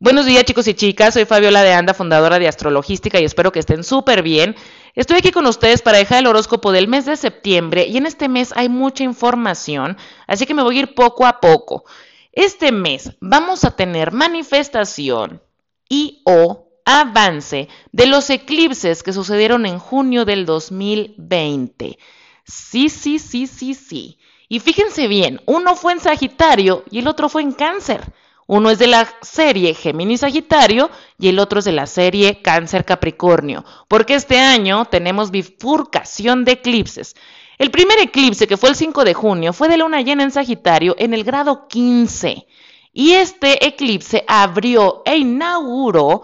[0.00, 3.58] Buenos días chicos y chicas, soy Fabiola de Anda, fundadora de Astrologística y espero que
[3.58, 4.54] estén súper bien.
[4.94, 8.28] Estoy aquí con ustedes para dejar el horóscopo del mes de septiembre y en este
[8.28, 9.96] mes hay mucha información,
[10.28, 11.84] así que me voy a ir poco a poco.
[12.30, 15.42] Este mes vamos a tener manifestación
[15.88, 21.98] y o avance de los eclipses que sucedieron en junio del 2020.
[22.44, 24.20] Sí, sí, sí, sí, sí.
[24.48, 28.12] Y fíjense bien, uno fue en Sagitario y el otro fue en Cáncer.
[28.48, 32.86] Uno es de la serie Géminis Sagitario y el otro es de la serie Cáncer
[32.86, 37.14] Capricornio, porque este año tenemos bifurcación de eclipses.
[37.58, 40.96] El primer eclipse, que fue el 5 de junio, fue de luna llena en Sagitario
[40.98, 42.46] en el grado 15.
[42.94, 46.22] Y este eclipse abrió e inauguró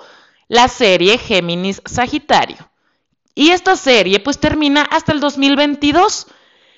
[0.48, 2.70] la serie Géminis Sagitario.
[3.34, 6.28] Y esta serie pues termina hasta el 2022.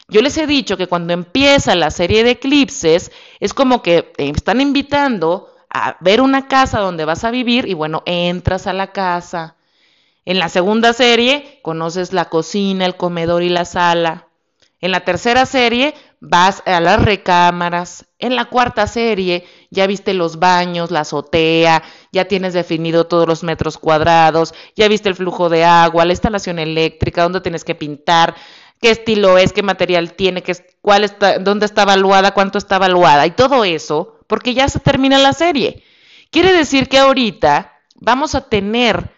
[0.09, 3.11] Yo les he dicho que cuando empieza la serie de eclipses
[3.41, 7.75] es como que te están invitando a ver una casa donde vas a vivir y
[7.75, 9.57] bueno, entras a la casa.
[10.25, 14.29] En la segunda serie conoces la cocina, el comedor y la sala.
[14.81, 18.07] En la tercera serie vas a las recámaras.
[18.19, 23.43] En la cuarta serie ya viste los baños, la azotea, ya tienes definido todos los
[23.43, 28.37] metros cuadrados, ya viste el flujo de agua, la instalación eléctrica, dónde tienes que pintar
[28.81, 33.27] qué estilo es, qué material tiene, qué, cuál está, dónde está evaluada, cuánto está evaluada
[33.27, 35.83] y todo eso, porque ya se termina la serie.
[36.31, 39.11] Quiere decir que ahorita vamos a tener,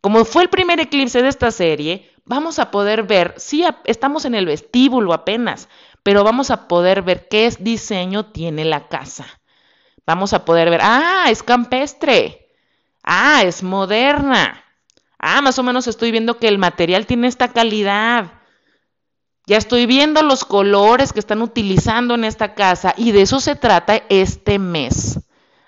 [0.00, 4.34] como fue el primer eclipse de esta serie, vamos a poder ver, sí, estamos en
[4.34, 5.68] el vestíbulo apenas,
[6.02, 9.26] pero vamos a poder ver qué diseño tiene la casa.
[10.06, 12.48] Vamos a poder ver, ah, es campestre,
[13.04, 14.64] ah, es moderna,
[15.18, 18.41] ah, más o menos estoy viendo que el material tiene esta calidad
[19.46, 23.56] ya estoy viendo los colores que están utilizando en esta casa y de eso se
[23.56, 25.18] trata este mes.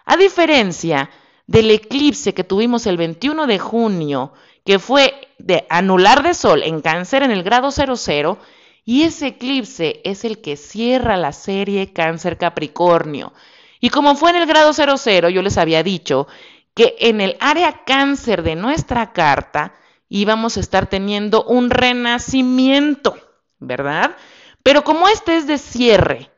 [0.05, 1.11] A diferencia
[1.47, 4.33] del eclipse que tuvimos el 21 de junio,
[4.65, 8.39] que fue de anular de sol en cáncer en el grado 00,
[8.85, 13.33] y ese eclipse es el que cierra la serie cáncer Capricornio.
[13.81, 16.27] Y como fue en el grado 00, yo les había dicho
[16.75, 19.75] que en el área cáncer de nuestra carta
[20.09, 23.17] íbamos a estar teniendo un renacimiento.
[23.67, 24.17] ¿Verdad?
[24.63, 26.31] Pero como este es de cierre,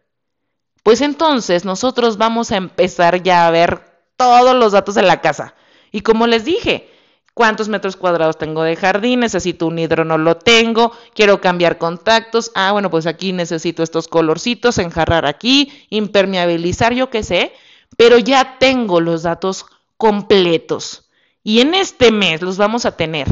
[0.83, 3.83] pues entonces nosotros vamos a empezar ya a ver
[4.17, 5.55] todos los datos de la casa.
[5.93, 6.91] Y como les dije,
[7.35, 12.51] cuántos metros cuadrados tengo de jardín, necesito un hidro, no lo tengo, quiero cambiar contactos,
[12.55, 17.53] ah, bueno, pues aquí necesito estos colorcitos, enjarrar aquí, impermeabilizar, yo qué sé,
[17.97, 19.67] pero ya tengo los datos
[19.97, 21.11] completos.
[21.43, 23.29] Y en este mes los vamos a tener.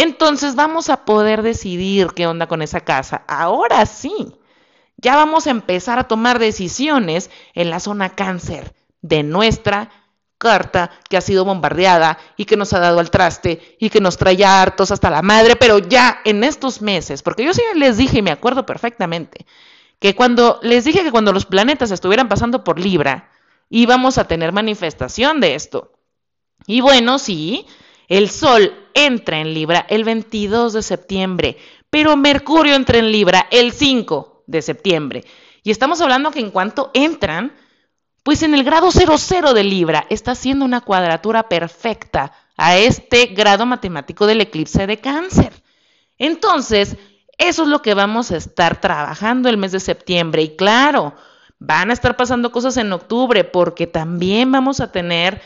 [0.00, 3.24] Entonces vamos a poder decidir qué onda con esa casa.
[3.26, 4.32] Ahora sí,
[4.96, 9.90] ya vamos a empezar a tomar decisiones en la zona cáncer de nuestra
[10.38, 14.18] carta que ha sido bombardeada y que nos ha dado al traste y que nos
[14.18, 18.18] trae hartos hasta la madre, pero ya en estos meses, porque yo sí les dije
[18.18, 19.46] y me acuerdo perfectamente,
[19.98, 23.32] que cuando les dije que cuando los planetas estuvieran pasando por Libra,
[23.68, 25.90] íbamos a tener manifestación de esto.
[26.68, 27.66] Y bueno, sí,
[28.08, 31.56] el Sol entra en Libra el 22 de septiembre,
[31.90, 35.24] pero Mercurio entra en Libra el 5 de septiembre.
[35.62, 37.52] Y estamos hablando que en cuanto entran,
[38.22, 43.66] pues en el grado 00 de Libra está haciendo una cuadratura perfecta a este grado
[43.66, 45.52] matemático del eclipse de cáncer.
[46.18, 46.96] Entonces,
[47.36, 50.42] eso es lo que vamos a estar trabajando el mes de septiembre.
[50.42, 51.14] Y claro,
[51.58, 55.40] van a estar pasando cosas en octubre porque también vamos a tener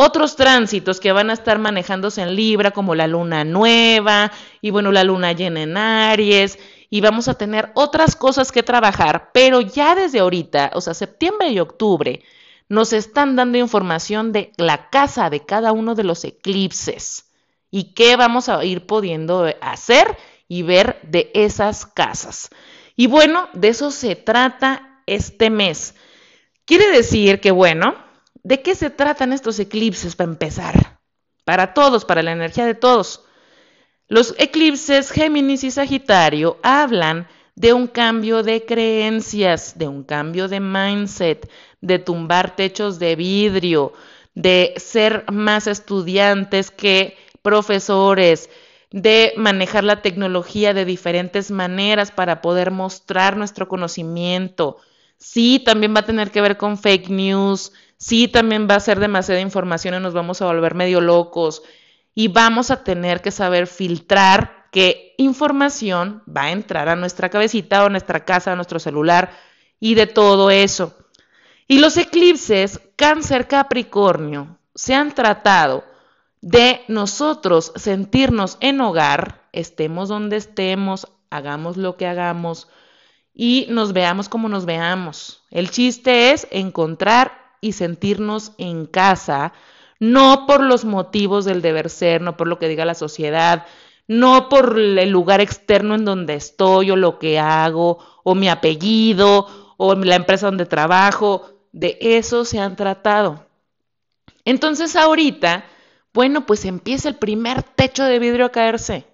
[0.00, 4.92] otros tránsitos que van a estar manejándose en Libra, como la luna nueva y bueno,
[4.92, 9.94] la luna llena en Aries, y vamos a tener otras cosas que trabajar, pero ya
[9.94, 12.22] desde ahorita, o sea, septiembre y octubre,
[12.68, 17.26] nos están dando información de la casa de cada uno de los eclipses
[17.70, 20.16] y qué vamos a ir pudiendo hacer
[20.48, 22.48] y ver de esas casas.
[22.96, 25.94] Y bueno, de eso se trata este mes.
[26.64, 28.09] Quiere decir que, bueno,
[28.42, 31.00] ¿De qué se tratan estos eclipses para empezar?
[31.44, 33.24] Para todos, para la energía de todos.
[34.08, 40.60] Los eclipses Géminis y Sagitario hablan de un cambio de creencias, de un cambio de
[40.60, 41.50] mindset,
[41.80, 43.92] de tumbar techos de vidrio,
[44.34, 48.48] de ser más estudiantes que profesores,
[48.90, 54.78] de manejar la tecnología de diferentes maneras para poder mostrar nuestro conocimiento.
[55.18, 58.98] Sí, también va a tener que ver con fake news, sí también va a ser
[58.98, 61.62] demasiada información y nos vamos a volver medio locos
[62.14, 67.82] y vamos a tener que saber filtrar qué información va a entrar a nuestra cabecita
[67.82, 69.30] o a nuestra casa, a nuestro celular
[69.78, 70.96] y de todo eso.
[71.68, 75.84] Y los eclipses, cáncer Capricornio, se han tratado
[76.40, 82.68] de nosotros sentirnos en hogar, estemos donde estemos, hagamos lo que hagamos
[83.34, 85.44] y nos veamos como nos veamos.
[85.50, 89.52] El chiste es encontrar y sentirnos en casa,
[89.98, 93.66] no por los motivos del deber ser, no por lo que diga la sociedad,
[94.08, 99.74] no por el lugar externo en donde estoy o lo que hago, o mi apellido,
[99.76, 103.46] o la empresa donde trabajo, de eso se han tratado.
[104.44, 105.64] Entonces ahorita,
[106.12, 109.06] bueno, pues empieza el primer techo de vidrio a caerse.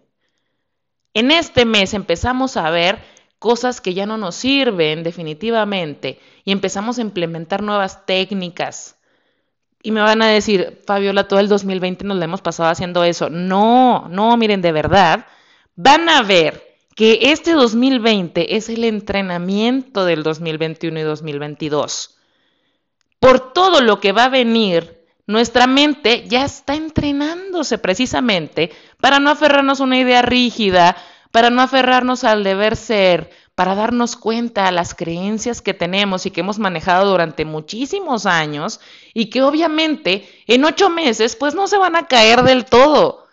[1.14, 2.98] En este mes empezamos a ver
[3.46, 8.96] cosas que ya no nos sirven definitivamente y empezamos a implementar nuevas técnicas.
[9.84, 13.30] Y me van a decir, Fabiola, todo el 2020 nos lo hemos pasado haciendo eso.
[13.30, 15.26] No, no, miren, de verdad,
[15.76, 16.60] van a ver
[16.96, 22.18] que este 2020 es el entrenamiento del 2021 y 2022.
[23.20, 29.30] Por todo lo que va a venir, nuestra mente ya está entrenándose precisamente para no
[29.30, 30.96] aferrarnos a una idea rígida,
[31.36, 36.30] para no aferrarnos al deber ser, para darnos cuenta a las creencias que tenemos y
[36.30, 38.80] que hemos manejado durante muchísimos años
[39.12, 43.26] y que obviamente en ocho meses pues no se van a caer del todo.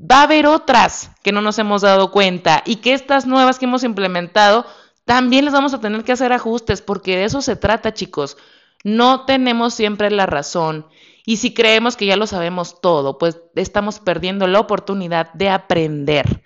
[0.00, 3.66] Va a haber otras que no nos hemos dado cuenta y que estas nuevas que
[3.66, 4.64] hemos implementado
[5.04, 8.38] también les vamos a tener que hacer ajustes porque de eso se trata chicos.
[8.84, 10.86] No tenemos siempre la razón
[11.26, 16.42] y si creemos que ya lo sabemos todo, pues estamos perdiendo la oportunidad de aprender.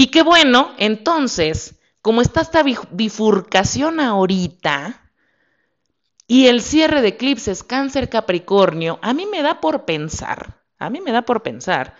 [0.00, 5.10] Y qué bueno, entonces, como está esta bifurcación ahorita
[6.28, 11.00] y el cierre de eclipses cáncer capricornio, a mí me da por pensar, a mí
[11.00, 11.96] me da por pensar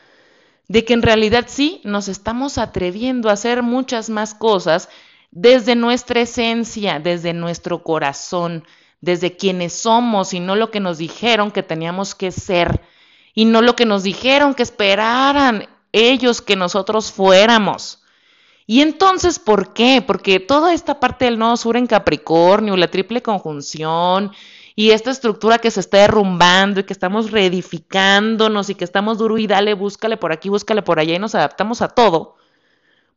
[0.68, 4.88] de que en realidad sí nos estamos atreviendo a hacer muchas más cosas
[5.32, 8.62] desde nuestra esencia, desde nuestro corazón,
[9.00, 12.80] desde quienes somos y no lo que nos dijeron que teníamos que ser
[13.34, 18.02] y no lo que nos dijeron que esperaran ellos que nosotros fuéramos.
[18.66, 20.04] Y entonces, ¿por qué?
[20.06, 24.32] Porque toda esta parte del nodo sur en Capricornio, la triple conjunción
[24.76, 29.38] y esta estructura que se está derrumbando y que estamos reedificándonos y que estamos duro
[29.38, 32.36] y dale, búscale por aquí, búscale por allá y nos adaptamos a todo.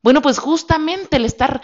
[0.02, 1.62] Bueno, pues justamente el estar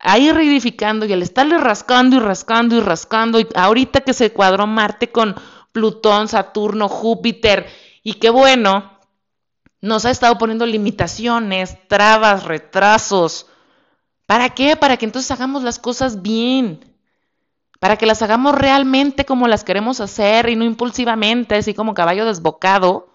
[0.00, 4.66] ahí reedificando y el estarle rascando y rascando y rascando, y ahorita que se cuadró
[4.66, 5.34] Marte con
[5.72, 7.68] Plutón, Saturno, Júpiter,
[8.02, 8.97] y qué bueno,
[9.80, 13.46] nos ha estado poniendo limitaciones, trabas, retrasos.
[14.26, 14.76] ¿Para qué?
[14.76, 16.84] Para que entonces hagamos las cosas bien.
[17.78, 22.26] Para que las hagamos realmente como las queremos hacer y no impulsivamente, así como caballo
[22.26, 23.08] desbocado,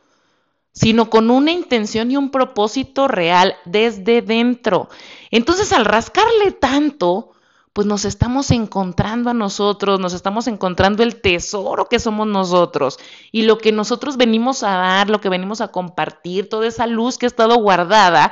[0.71, 4.89] sino con una intención y un propósito real desde dentro.
[5.31, 7.32] Entonces, al rascarle tanto,
[7.73, 12.99] pues nos estamos encontrando a nosotros, nos estamos encontrando el tesoro que somos nosotros.
[13.31, 17.17] Y lo que nosotros venimos a dar, lo que venimos a compartir, toda esa luz
[17.17, 18.31] que ha estado guardada,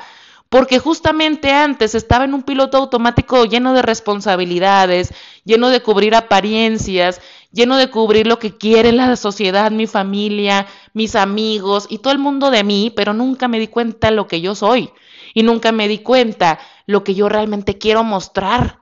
[0.49, 5.11] porque justamente antes estaba en un piloto automático lleno de responsabilidades,
[5.43, 7.19] lleno de cubrir apariencias,
[7.51, 12.19] lleno de cubrir lo que quiere la sociedad, mi familia, mis amigos y todo el
[12.19, 14.91] mundo de mí, pero nunca me di cuenta lo que yo soy
[15.33, 18.81] y nunca me di cuenta lo que yo realmente quiero mostrar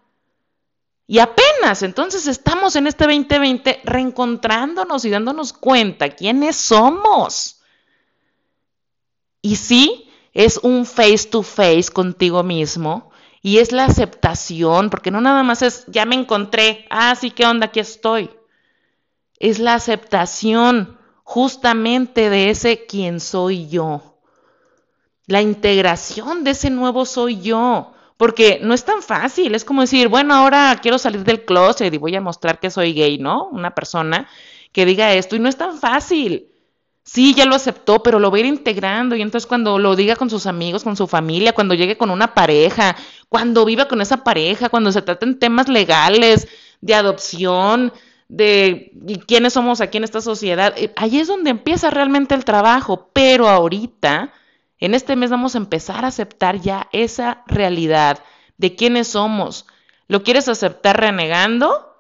[1.12, 7.62] y apenas entonces estamos en este 2020 reencontrándonos y dándonos cuenta quiénes somos.
[9.42, 13.10] Y sí, es un face to face contigo mismo
[13.42, 17.48] y es la aceptación, porque no nada más es, ya me encontré, ah, sí, ¿qué
[17.48, 17.66] onda?
[17.66, 18.30] Aquí estoy.
[19.40, 24.20] Es la aceptación justamente de ese quién soy yo.
[25.26, 30.10] La integración de ese nuevo soy yo porque no es tan fácil, es como decir,
[30.10, 33.48] bueno, ahora quiero salir del closet y voy a mostrar que soy gay, ¿no?
[33.48, 34.28] Una persona
[34.74, 36.50] que diga esto y no es tan fácil.
[37.02, 40.18] Sí, ya lo aceptó, pero lo va a ir integrando y entonces cuando lo diga
[40.18, 42.98] con sus amigos, con su familia, cuando llegue con una pareja,
[43.30, 46.50] cuando viva con esa pareja, cuando se traten temas legales,
[46.82, 47.94] de adopción,
[48.28, 48.92] de
[49.28, 53.48] quiénes somos aquí en esta sociedad, eh, ahí es donde empieza realmente el trabajo, pero
[53.48, 54.34] ahorita
[54.80, 58.24] en este mes vamos a empezar a aceptar ya esa realidad
[58.58, 59.66] de quiénes somos.
[60.08, 61.96] ¿Lo quieres aceptar renegando?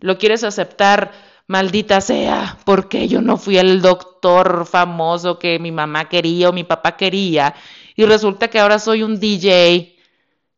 [0.00, 1.12] ¿Lo quieres aceptar
[1.46, 6.64] maldita sea porque yo no fui el doctor famoso que mi mamá quería o mi
[6.64, 7.54] papá quería
[7.94, 9.96] y resulta que ahora soy un DJ?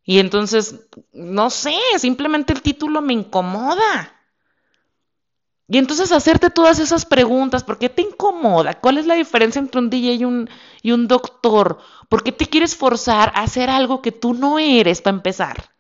[0.05, 4.15] Y entonces, no sé, simplemente el título me incomoda.
[5.69, 8.81] Y entonces hacerte todas esas preguntas, ¿por qué te incomoda?
[8.81, 10.49] ¿Cuál es la diferencia entre un DJ y un,
[10.83, 11.79] y un doctor?
[12.09, 15.71] ¿Por qué te quieres forzar a hacer algo que tú no eres para empezar?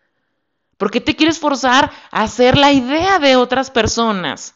[0.76, 4.54] ¿Por qué te quieres forzar a hacer la idea de otras personas?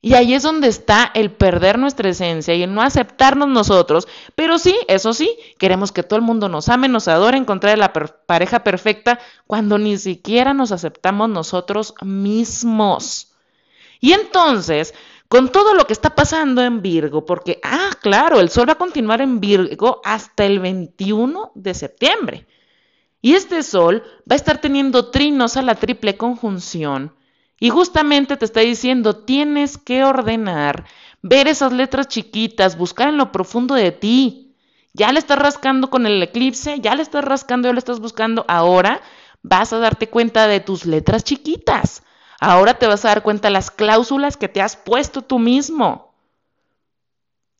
[0.00, 4.06] Y ahí es donde está el perder nuestra esencia y el no aceptarnos nosotros.
[4.36, 7.92] Pero sí, eso sí, queremos que todo el mundo nos ame, nos adore, encontrar la
[7.92, 13.32] pareja perfecta cuando ni siquiera nos aceptamos nosotros mismos.
[14.00, 14.94] Y entonces,
[15.28, 18.78] con todo lo que está pasando en Virgo, porque, ah, claro, el Sol va a
[18.78, 22.46] continuar en Virgo hasta el 21 de septiembre.
[23.20, 27.12] Y este Sol va a estar teniendo trinos a la triple conjunción
[27.60, 30.84] y justamente te está diciendo, tienes que ordenar,
[31.22, 34.54] ver esas letras chiquitas, buscar en lo profundo de ti.
[34.94, 38.44] Ya le estás rascando con el eclipse, ya le estás rascando, ya le estás buscando.
[38.48, 39.00] Ahora
[39.42, 42.02] vas a darte cuenta de tus letras chiquitas.
[42.40, 46.14] Ahora te vas a dar cuenta las cláusulas que te has puesto tú mismo.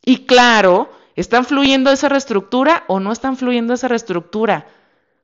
[0.03, 4.67] Y claro, ¿están fluyendo esa reestructura o no están fluyendo esa reestructura?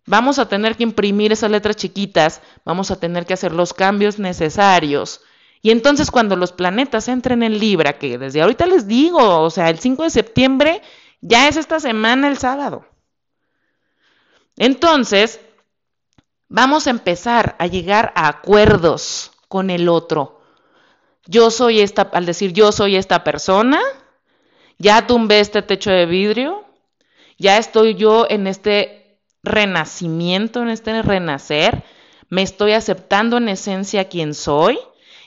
[0.06, 4.20] Vamos a tener que imprimir esas letras chiquitas, vamos a tener que hacer los cambios
[4.20, 5.22] necesarios.
[5.62, 9.70] Y entonces cuando los planetas entren en Libra, que desde ahorita les digo, o sea,
[9.70, 10.82] el 5 de septiembre
[11.22, 12.86] ya es esta semana el sábado.
[14.58, 15.40] Entonces,
[16.50, 20.42] vamos a empezar a llegar a acuerdos con el otro.
[21.26, 23.80] Yo soy esta, al decir yo soy esta persona,
[24.78, 26.66] ya tumbé este techo de vidrio,
[27.38, 31.84] ya estoy yo en este renacimiento, en este renacer,
[32.30, 34.80] me estoy aceptando en esencia quien soy.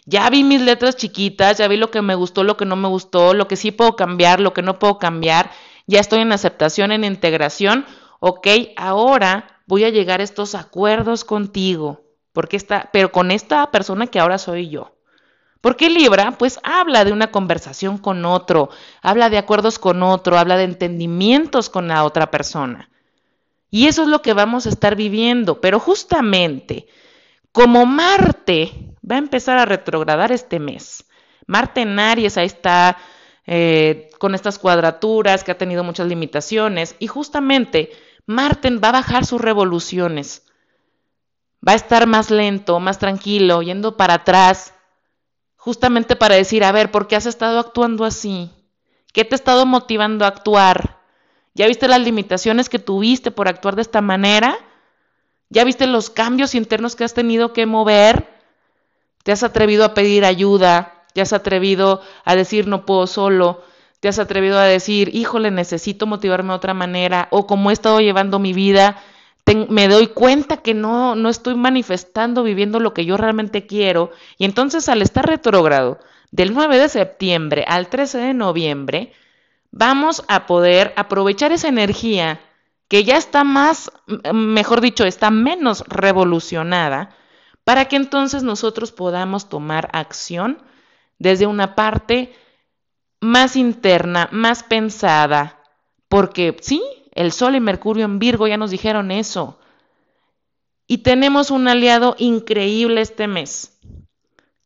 [0.04, 2.88] Ya vi mis letras chiquitas, ya vi lo que me gustó, lo que no me
[2.88, 5.50] gustó, lo que sí puedo cambiar, lo que no puedo cambiar.
[5.86, 7.84] Ya estoy en aceptación, en integración.
[8.18, 12.00] Ok, ahora voy a llegar a estos acuerdos contigo,
[12.38, 14.94] porque está, pero con esta persona que ahora soy yo.
[15.60, 18.70] Porque Libra, pues habla de una conversación con otro,
[19.02, 22.90] habla de acuerdos con otro, habla de entendimientos con la otra persona.
[23.72, 25.60] Y eso es lo que vamos a estar viviendo.
[25.60, 26.86] Pero justamente,
[27.50, 31.06] como Marte va a empezar a retrogradar este mes,
[31.48, 32.98] Marte en Aries ahí está
[33.48, 37.90] eh, con estas cuadraturas que ha tenido muchas limitaciones y justamente
[38.26, 40.44] Marte va a bajar sus revoluciones.
[41.66, 44.74] Va a estar más lento, más tranquilo, yendo para atrás,
[45.56, 48.50] justamente para decir, a ver, ¿por qué has estado actuando así?
[49.12, 50.98] ¿Qué te ha estado motivando a actuar?
[51.54, 54.56] ¿Ya viste las limitaciones que tuviste por actuar de esta manera?
[55.50, 58.28] ¿Ya viste los cambios internos que has tenido que mover?
[59.24, 61.04] ¿Te has atrevido a pedir ayuda?
[61.14, 63.64] ¿Te has atrevido a decir no puedo solo?
[64.00, 67.26] ¿Te has atrevido a decir, híjole, necesito motivarme de otra manera?
[67.32, 69.02] ¿O como he estado llevando mi vida,
[69.54, 74.10] me doy cuenta que no, no estoy manifestando, viviendo lo que yo realmente quiero?
[74.36, 75.98] Y entonces al estar retrógrado,
[76.30, 79.12] del 9 de septiembre al 13 de noviembre,
[79.70, 82.40] vamos a poder aprovechar esa energía
[82.88, 83.92] que ya está más,
[84.32, 87.14] mejor dicho, está menos revolucionada,
[87.64, 90.62] para que entonces nosotros podamos tomar acción
[91.18, 92.34] desde una parte
[93.20, 95.60] más interna, más pensada,
[96.08, 96.82] porque sí,
[97.18, 99.58] el Sol y Mercurio en Virgo ya nos dijeron eso.
[100.86, 103.76] Y tenemos un aliado increíble este mes.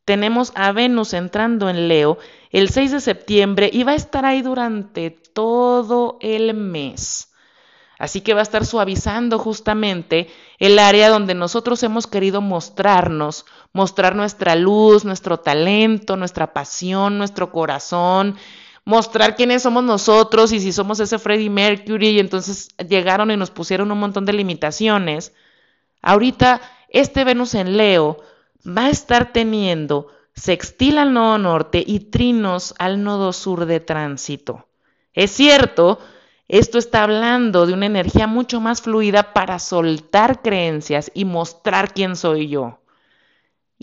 [0.05, 2.19] Tenemos a Venus entrando en Leo
[2.51, 7.33] el 6 de septiembre y va a estar ahí durante todo el mes.
[7.99, 10.29] Así que va a estar suavizando justamente
[10.59, 17.51] el área donde nosotros hemos querido mostrarnos, mostrar nuestra luz, nuestro talento, nuestra pasión, nuestro
[17.51, 18.37] corazón,
[18.85, 23.51] mostrar quiénes somos nosotros y si somos ese Freddie Mercury y entonces llegaron y nos
[23.51, 25.33] pusieron un montón de limitaciones.
[26.01, 28.19] Ahorita este Venus en Leo
[28.67, 34.67] va a estar teniendo sextil al nodo norte y trinos al nodo sur de tránsito.
[35.15, 35.99] Es cierto,
[36.49, 42.17] esto está hablando de una energía mucho más fluida para soltar creencias y mostrar quién
[42.17, 42.82] soy yo.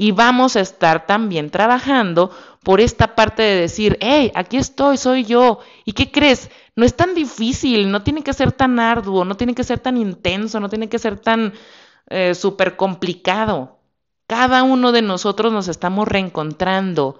[0.01, 2.31] Y vamos a estar también trabajando
[2.63, 5.59] por esta parte de decir, hey, aquí estoy, soy yo.
[5.83, 6.49] ¿Y qué crees?
[6.77, 9.97] No es tan difícil, no tiene que ser tan arduo, no tiene que ser tan
[9.97, 11.51] intenso, no tiene que ser tan
[12.07, 13.79] eh, súper complicado.
[14.25, 17.19] Cada uno de nosotros nos estamos reencontrando.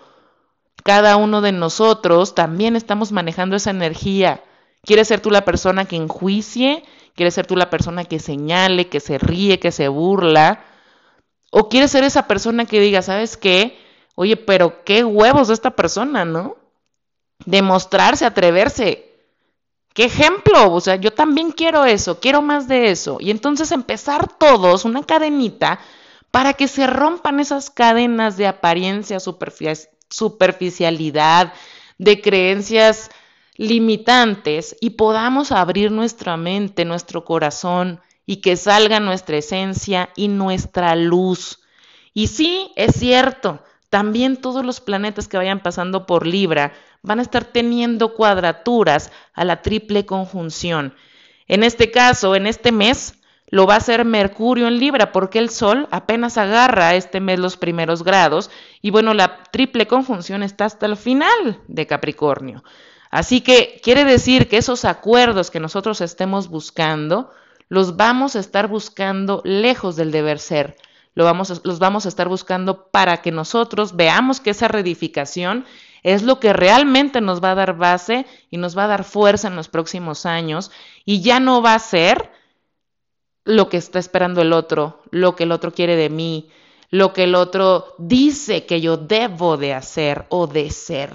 [0.81, 4.41] Cada uno de nosotros también estamos manejando esa energía.
[4.83, 6.85] ¿Quieres ser tú la persona que enjuicie?
[7.13, 10.63] ¿Quieres ser tú la persona que señale, que se ríe, que se burla?
[11.51, 13.79] ¿O quieres ser esa persona que diga, ¿sabes qué?
[14.15, 16.57] Oye, pero qué huevos de esta persona, ¿no?
[17.45, 19.05] Demostrarse, atreverse.
[19.93, 20.71] ¿Qué ejemplo?
[20.71, 23.17] O sea, yo también quiero eso, quiero más de eso.
[23.19, 25.79] Y entonces empezar todos una cadenita
[26.31, 31.53] para que se rompan esas cadenas de apariencia, superficialidad,
[31.97, 33.09] de creencias
[33.55, 37.99] limitantes y podamos abrir nuestra mente, nuestro corazón
[38.29, 41.61] y que salga nuestra esencia y nuestra luz.
[42.13, 47.23] Y sí, es cierto, también todos los planetas que vayan pasando por Libra van a
[47.23, 50.93] estar teniendo cuadraturas a la triple conjunción.
[51.47, 53.15] En este caso, en este mes,
[53.47, 57.57] lo va a hacer Mercurio en Libra, porque el Sol apenas agarra este mes los
[57.57, 62.63] primeros grados, y bueno, la triple conjunción está hasta el final de Capricornio.
[63.09, 67.31] Así que quiere decir que esos acuerdos que nosotros estemos buscando,
[67.69, 70.75] los vamos a estar buscando lejos del deber ser.
[71.13, 75.65] Los vamos a estar buscando para que nosotros veamos que esa reedificación
[76.03, 79.47] es lo que realmente nos va a dar base y nos va a dar fuerza
[79.47, 80.71] en los próximos años
[81.05, 82.31] y ya no va a ser
[83.43, 86.49] lo que está esperando el otro, lo que el otro quiere de mí,
[86.89, 91.11] lo que el otro dice que yo debo de hacer o de ser.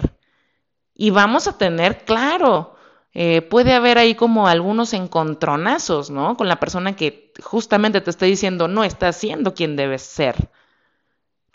[0.93, 2.74] Y vamos a tener, claro,
[3.17, 6.35] eh, puede haber ahí como algunos encontronazos, ¿no?
[6.35, 10.49] Con la persona que justamente te está diciendo, no está siendo quien debes ser.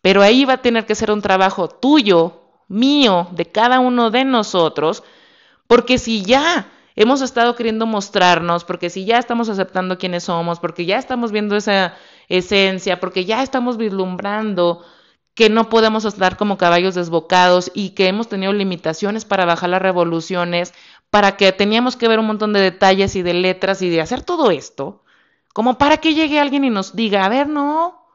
[0.00, 4.25] Pero ahí va a tener que ser un trabajo tuyo, mío, de cada uno de
[4.25, 5.02] nosotros,
[5.67, 10.87] porque si ya hemos estado queriendo mostrarnos, porque si ya estamos aceptando quiénes somos, porque
[10.87, 11.95] ya estamos viendo esa
[12.29, 14.83] esencia, porque ya estamos vislumbrando
[15.35, 19.83] que no podemos estar como caballos desbocados y que hemos tenido limitaciones para bajar las
[19.83, 20.75] revoluciones,
[21.11, 24.23] para que teníamos que ver un montón de detalles y de letras y de hacer
[24.23, 25.05] todo esto,
[25.52, 28.07] como para que llegue alguien y nos diga, a ver, no,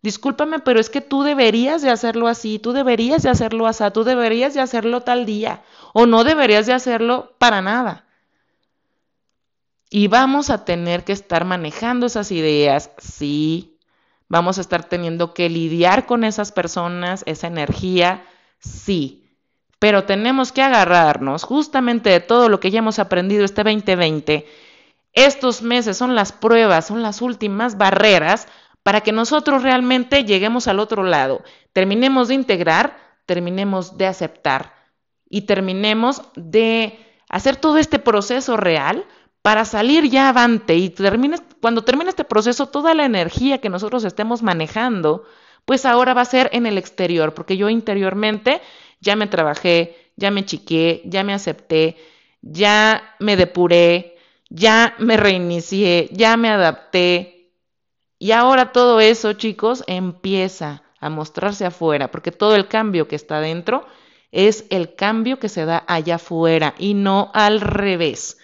[0.00, 4.04] discúlpame, pero es que tú deberías de hacerlo así, tú deberías de hacerlo así, tú
[4.04, 5.62] deberías de hacerlo tal día,
[5.92, 8.06] o no deberías de hacerlo para nada.
[9.90, 13.78] Y vamos a tener que estar manejando esas ideas, sí.
[14.26, 18.24] Vamos a estar teniendo que lidiar con esas personas, esa energía,
[18.58, 19.21] sí.
[19.82, 24.46] Pero tenemos que agarrarnos justamente de todo lo que ya hemos aprendido este 2020.
[25.12, 28.46] Estos meses son las pruebas, son las últimas barreras
[28.84, 31.42] para que nosotros realmente lleguemos al otro lado.
[31.72, 32.96] Terminemos de integrar,
[33.26, 34.72] terminemos de aceptar
[35.28, 39.04] y terminemos de hacer todo este proceso real
[39.42, 40.94] para salir ya avante y
[41.60, 45.24] cuando termine este proceso, toda la energía que nosotros estemos manejando,
[45.64, 48.60] pues ahora va a ser en el exterior, porque yo interiormente
[49.02, 51.96] ya me trabajé, ya me chiqué, ya me acepté,
[52.40, 54.16] ya me depuré,
[54.48, 57.50] ya me reinicié, ya me adapté.
[58.18, 63.40] Y ahora todo eso, chicos, empieza a mostrarse afuera, porque todo el cambio que está
[63.40, 63.84] dentro
[64.30, 68.38] es el cambio que se da allá afuera y no al revés.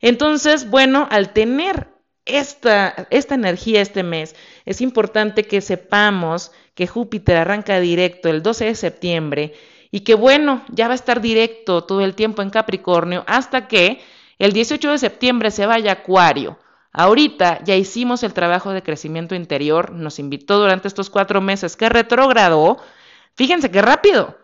[0.00, 1.88] Entonces, bueno, al tener
[2.24, 8.66] esta, esta energía este mes, es importante que sepamos que Júpiter arranca directo el 12
[8.66, 9.54] de septiembre
[9.90, 14.00] y que bueno, ya va a estar directo todo el tiempo en Capricornio hasta que
[14.38, 16.58] el 18 de septiembre se vaya Acuario.
[16.92, 21.88] Ahorita ya hicimos el trabajo de crecimiento interior, nos invitó durante estos cuatro meses que
[21.88, 22.78] retrogradó.
[23.34, 24.38] Fíjense qué rápido.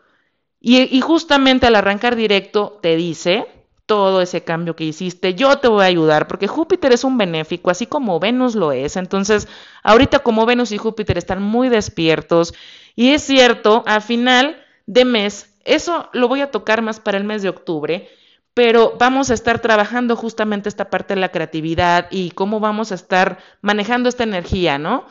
[0.60, 3.46] Y, y justamente al arrancar directo te dice,
[3.86, 7.70] todo ese cambio que hiciste, yo te voy a ayudar, porque Júpiter es un benéfico,
[7.70, 8.96] así como Venus lo es.
[8.96, 9.48] Entonces,
[9.82, 12.54] ahorita como Venus y Júpiter están muy despiertos,
[12.94, 14.61] y es cierto, a final
[14.92, 18.10] de mes, eso lo voy a tocar más para el mes de octubre,
[18.52, 22.96] pero vamos a estar trabajando justamente esta parte de la creatividad y cómo vamos a
[22.96, 25.06] estar manejando esta energía, ¿no?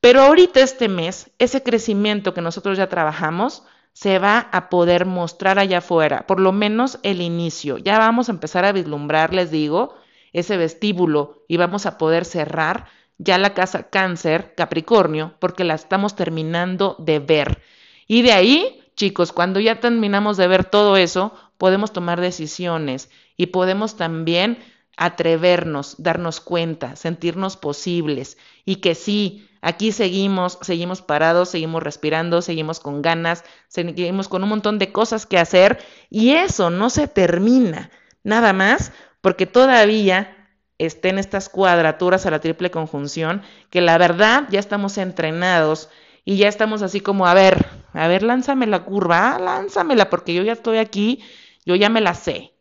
[0.00, 5.58] Pero ahorita este mes, ese crecimiento que nosotros ya trabajamos, se va a poder mostrar
[5.58, 7.76] allá afuera, por lo menos el inicio.
[7.76, 9.94] Ya vamos a empezar a vislumbrar, les digo,
[10.32, 12.86] ese vestíbulo y vamos a poder cerrar
[13.18, 17.60] ya la casa cáncer, Capricornio, porque la estamos terminando de ver.
[18.06, 23.46] Y de ahí, chicos, cuando ya terminamos de ver todo eso, podemos tomar decisiones y
[23.46, 24.58] podemos también
[24.98, 28.36] atrevernos, darnos cuenta, sentirnos posibles.
[28.66, 34.50] Y que sí, Aquí seguimos, seguimos parados, seguimos respirando, seguimos con ganas, seguimos con un
[34.50, 35.78] montón de cosas que hacer
[36.10, 37.90] y eso no se termina.
[38.22, 44.60] Nada más porque todavía estén estas cuadraturas a la triple conjunción que la verdad ya
[44.60, 45.88] estamos entrenados
[46.28, 47.64] y ya estamos así como, a ver,
[47.94, 51.24] a ver, lánzame la curva, ah, lánzamela porque yo ya estoy aquí,
[51.64, 52.52] yo ya me la sé.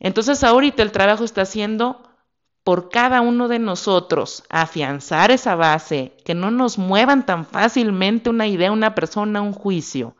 [0.00, 2.02] Entonces ahorita el trabajo está haciendo
[2.62, 8.46] por cada uno de nosotros afianzar esa base, que no nos muevan tan fácilmente una
[8.46, 10.16] idea, una persona, un juicio.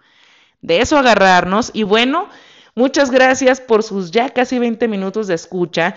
[0.60, 2.28] De eso agarrarnos y bueno,
[2.74, 5.94] muchas gracias por sus ya casi 20 minutos de escucha.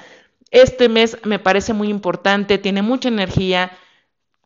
[0.51, 3.77] Este mes me parece muy importante, tiene mucha energía.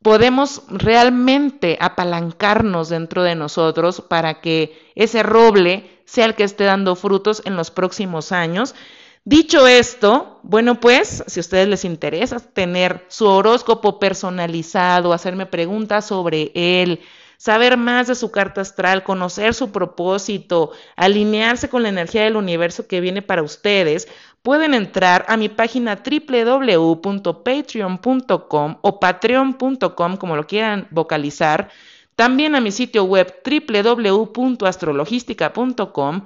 [0.02, 6.96] Podemos realmente apalancarnos dentro de nosotros para que ese roble sea el que esté dando
[6.96, 8.76] frutos en los próximos años.
[9.24, 16.08] Dicho esto, bueno, pues, si a ustedes les interesa tener su horóscopo personalizado, hacerme preguntas
[16.08, 17.02] sobre él,
[17.38, 22.88] saber más de su carta astral, conocer su propósito, alinearse con la energía del universo
[22.88, 24.08] que viene para ustedes,
[24.42, 31.70] pueden entrar a mi página www.patreon.com o patreon.com, como lo quieran vocalizar,
[32.16, 36.24] también a mi sitio web www.astrologística.com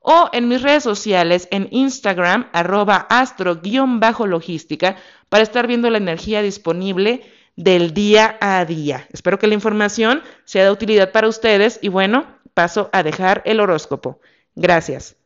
[0.00, 4.96] o en mis redes sociales en Instagram arroba astro-logística
[5.28, 7.22] para estar viendo la energía disponible
[7.56, 9.06] del día a día.
[9.12, 13.60] Espero que la información sea de utilidad para ustedes y bueno, paso a dejar el
[13.60, 14.20] horóscopo.
[14.54, 15.18] Gracias.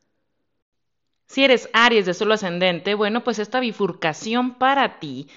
[1.32, 5.28] Si eres Aries de solo ascendente, bueno, pues esta bifurcación para ti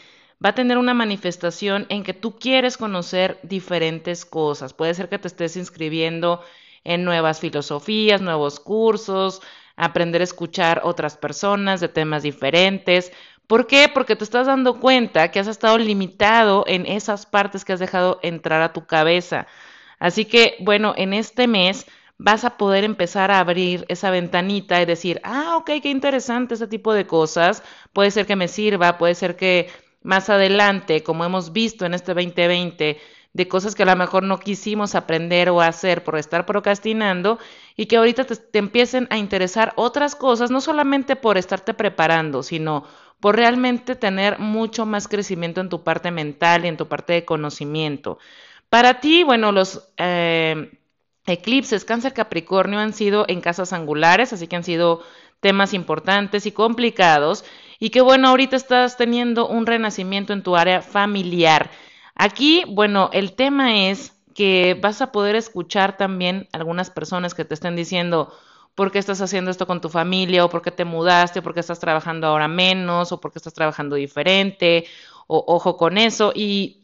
[0.44, 4.74] va a tener una manifestación en que tú quieres conocer diferentes cosas.
[4.74, 6.44] Puede ser que te estés inscribiendo
[6.84, 9.42] en nuevas filosofías, nuevos cursos,
[9.78, 13.14] aprender a escuchar otras personas de temas diferentes.
[13.48, 13.88] ¿Por qué?
[13.88, 18.20] Porque te estás dando cuenta que has estado limitado en esas partes que has dejado
[18.22, 19.48] entrar a tu cabeza.
[19.98, 21.86] Así que, bueno, en este mes
[22.18, 26.68] vas a poder empezar a abrir esa ventanita y decir, ah, ok, qué interesante este
[26.68, 27.64] tipo de cosas.
[27.94, 29.70] Puede ser que me sirva, puede ser que
[30.02, 33.00] más adelante, como hemos visto en este 2020,
[33.34, 37.38] de cosas que a lo mejor no quisimos aprender o hacer por estar procrastinando
[37.76, 42.86] y que ahorita te, empiecen a interesar otras cosas, no solamente por estarte preparando, sino
[43.20, 47.26] por realmente tener mucho más crecimiento en tu parte mental y en tu parte de
[47.26, 48.20] conocimiento.
[48.70, 50.72] Para ti, bueno, los eh,
[51.26, 55.02] eclipses cáncer Capricornio han sido en casas angulares, así que han sido
[55.40, 57.46] temas importantes y complicados.
[57.80, 61.70] Y que bueno, ahorita estás teniendo un renacimiento en tu área familiar.
[62.16, 67.54] Aquí, bueno, el tema es que vas a poder escuchar también algunas personas que te
[67.54, 68.34] estén diciendo
[68.76, 71.54] por qué estás haciendo esto con tu familia, o por qué te mudaste, o por
[71.54, 74.86] qué estás trabajando ahora menos, o por qué estás trabajando diferente,
[75.28, 76.34] o ojo con eso.
[76.36, 76.82] Y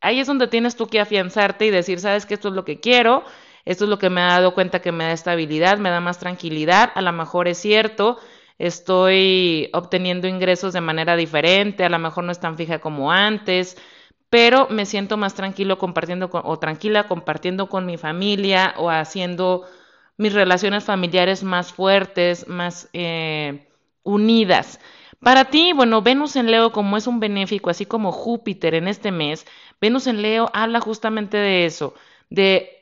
[0.00, 2.78] ahí es donde tienes tú que afianzarte y decir, sabes que esto es lo que
[2.80, 3.24] quiero,
[3.66, 6.18] esto es lo que me ha dado cuenta que me da estabilidad, me da más
[6.18, 8.18] tranquilidad, a lo mejor es cierto,
[8.58, 13.76] estoy obteniendo ingresos de manera diferente, a lo mejor no es tan fija como antes,
[14.30, 19.66] pero me siento más tranquilo compartiendo con, o tranquila compartiendo con mi familia o haciendo
[20.16, 23.68] mis relaciones familiares más fuertes, más eh,
[24.02, 24.80] unidas.
[25.20, 29.10] Para ti, bueno, Venus en Leo como es un benéfico, así como Júpiter en este
[29.10, 29.44] mes,
[29.80, 31.94] Venus en Leo habla justamente de eso,
[32.30, 32.75] de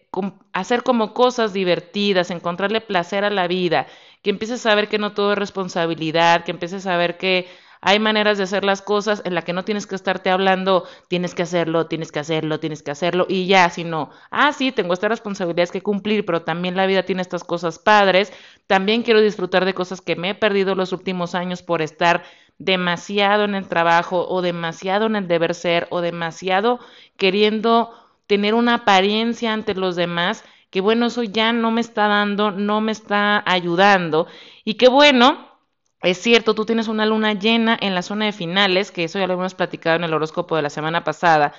[0.53, 3.87] hacer como cosas divertidas, encontrarle placer a la vida,
[4.23, 7.47] que empieces a ver que no todo es responsabilidad, que empieces a ver que
[7.87, 11.35] hay maneras de hacer las cosas en la que no tienes que estarte hablando, tienes
[11.35, 15.11] que hacerlo, tienes que hacerlo, tienes que hacerlo y ya, sino, ah, sí, tengo estas
[15.11, 18.33] responsabilidades que cumplir, pero también la vida tiene estas cosas padres,
[18.67, 22.23] también quiero disfrutar de cosas que me he perdido los últimos años por estar
[22.57, 26.79] demasiado en el trabajo o demasiado en el deber ser o demasiado
[27.19, 27.93] queriendo
[28.27, 32.81] tener una apariencia ante los demás que bueno, eso ya no me está dando, no
[32.81, 34.27] me está ayudando.
[34.65, 35.55] Y que bueno,
[36.03, 39.29] es cierto, tú tienes una luna llena en la zona de finales, que eso ya
[39.29, 41.53] lo hemos platicado en el horóscopo de la semana pasada,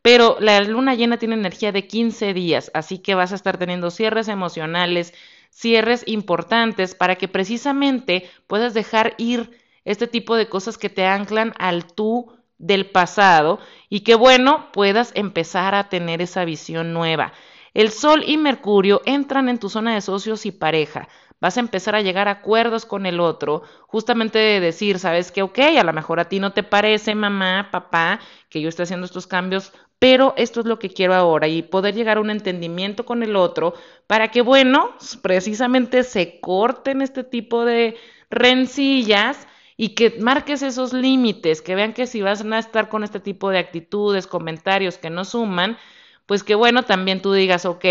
[0.00, 3.90] pero la luna llena tiene energía de 15 días, así que vas a estar teniendo
[3.90, 5.12] cierres emocionales,
[5.50, 9.50] cierres importantes para que precisamente puedas dejar ir
[9.84, 12.32] este tipo de cosas que te anclan al tú
[12.62, 13.58] del pasado
[13.90, 17.34] y que bueno, puedas empezar a tener esa visión nueva.
[17.74, 21.08] El Sol y Mercurio entran en tu zona de socios y pareja
[21.42, 25.42] vas a empezar a llegar a acuerdos con el otro, justamente de decir, sabes que,
[25.42, 29.06] ok, a lo mejor a ti no te parece, mamá, papá, que yo esté haciendo
[29.06, 33.04] estos cambios, pero esto es lo que quiero ahora y poder llegar a un entendimiento
[33.04, 33.74] con el otro
[34.06, 37.96] para que, bueno, precisamente se corten este tipo de
[38.30, 39.48] rencillas
[39.82, 43.50] y que marques esos límites, que vean que si vas a estar con este tipo
[43.50, 45.76] de actitudes, comentarios que no suman,
[46.24, 47.84] pues que bueno, también tú digas, ok,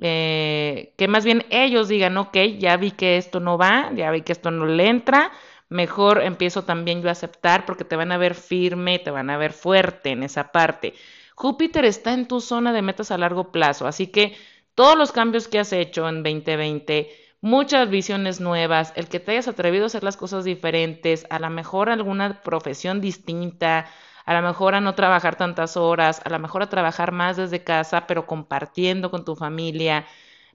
[0.00, 4.22] eh, que más bien ellos digan, ok, ya vi que esto no va, ya vi
[4.22, 5.30] que esto no le entra,
[5.68, 9.36] mejor empiezo también yo a aceptar porque te van a ver firme, te van a
[9.36, 10.94] ver fuerte en esa parte.
[11.34, 14.34] Júpiter está en tu zona de metas a largo plazo, así que
[14.74, 19.48] todos los cambios que has hecho en 2020, muchas visiones nuevas, el que te hayas
[19.48, 23.86] atrevido a hacer las cosas diferentes, a lo mejor alguna profesión distinta,
[24.24, 27.64] a lo mejor a no trabajar tantas horas, a lo mejor a trabajar más desde
[27.64, 30.06] casa, pero compartiendo con tu familia.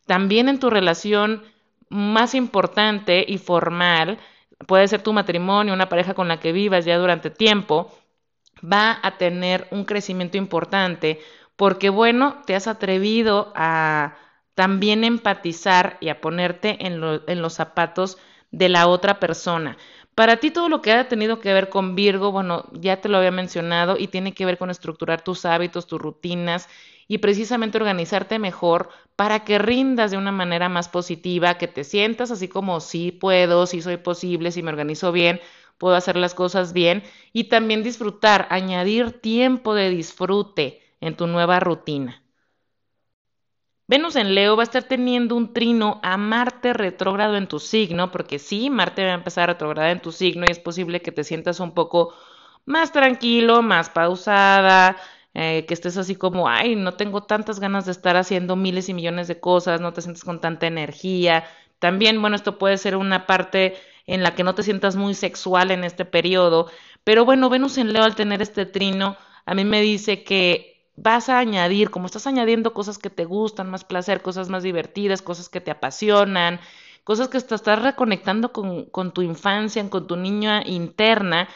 [0.06, 1.44] También en tu relación
[1.90, 4.20] más importante y formal,
[4.68, 7.92] puede ser tu matrimonio, una pareja con la que vivas ya durante tiempo,
[8.64, 11.20] va a tener un crecimiento importante
[11.56, 14.16] porque, bueno, te has atrevido a
[14.56, 18.18] también empatizar y a ponerte en, en los zapatos
[18.52, 19.78] de la otra persona.
[20.16, 23.18] Para ti todo lo que ha tenido que ver con Virgo, bueno, ya te lo
[23.18, 26.70] había mencionado y tiene que ver con estructurar tus hábitos, tus rutinas
[27.08, 32.32] y precisamente organizarte mejor para que rindas de una manera más positiva, que te sientas
[32.32, 35.42] así como sí puedo, sí soy posible, si me organizo bien,
[35.78, 41.60] puedo hacer las cosas bien y también disfrutar, añadir tiempo de disfrute en tu nueva
[41.60, 42.23] rutina.
[43.88, 48.12] Venus en Leo va a estar teniendo un trino a Marte retrógrado en tu signo,
[48.12, 51.12] porque sí, Marte va a empezar a retrogradar en tu signo y es posible que
[51.12, 52.14] te sientas un poco
[52.66, 54.98] más tranquilo, más pausada,
[55.34, 58.94] eh, que estés así como, ay, no tengo tantas ganas de estar haciendo miles y
[58.94, 61.46] millones de cosas, no te sientes con tanta energía.
[61.80, 65.72] También, bueno, esto puede ser una parte en la que no te sientas muy sexual
[65.72, 66.70] en este periodo,
[67.04, 71.30] pero bueno, Venus en Leo al tener este trino, a mí me dice que vas
[71.30, 75.50] a añadir, como estás añadiendo cosas que te gustan, más placer, cosas más divertidas, cosas
[75.50, 76.60] que te apasionan,
[77.04, 81.50] cosas que te estás reconectando con, con tu infancia, con tu niña interna,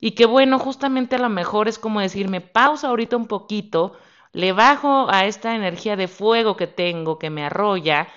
[0.00, 3.96] y que bueno, justamente a lo mejor es como decirme, pausa ahorita un poquito,
[4.32, 8.08] le bajo a esta energía de fuego que tengo, que me arrolla,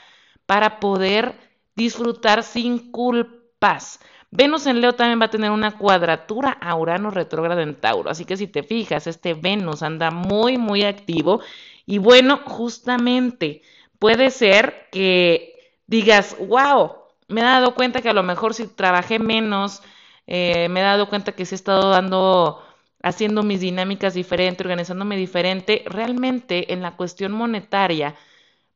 [0.45, 1.35] para poder
[1.75, 3.99] disfrutar sin culpas.
[4.35, 8.09] Venus en Leo también va a tener una cuadratura a Urano retrógrado en Tauro.
[8.09, 11.41] Así que si te fijas, este Venus anda muy, muy activo.
[11.85, 13.61] Y bueno, justamente
[13.97, 15.53] puede ser que
[15.87, 16.91] digas, wow,
[17.27, 19.81] me he dado cuenta que a lo mejor si trabajé menos,
[20.27, 22.61] eh, me he dado cuenta que si he estado dando,
[23.01, 28.15] haciendo mis dinámicas diferente, organizándome diferente, realmente en la cuestión monetaria,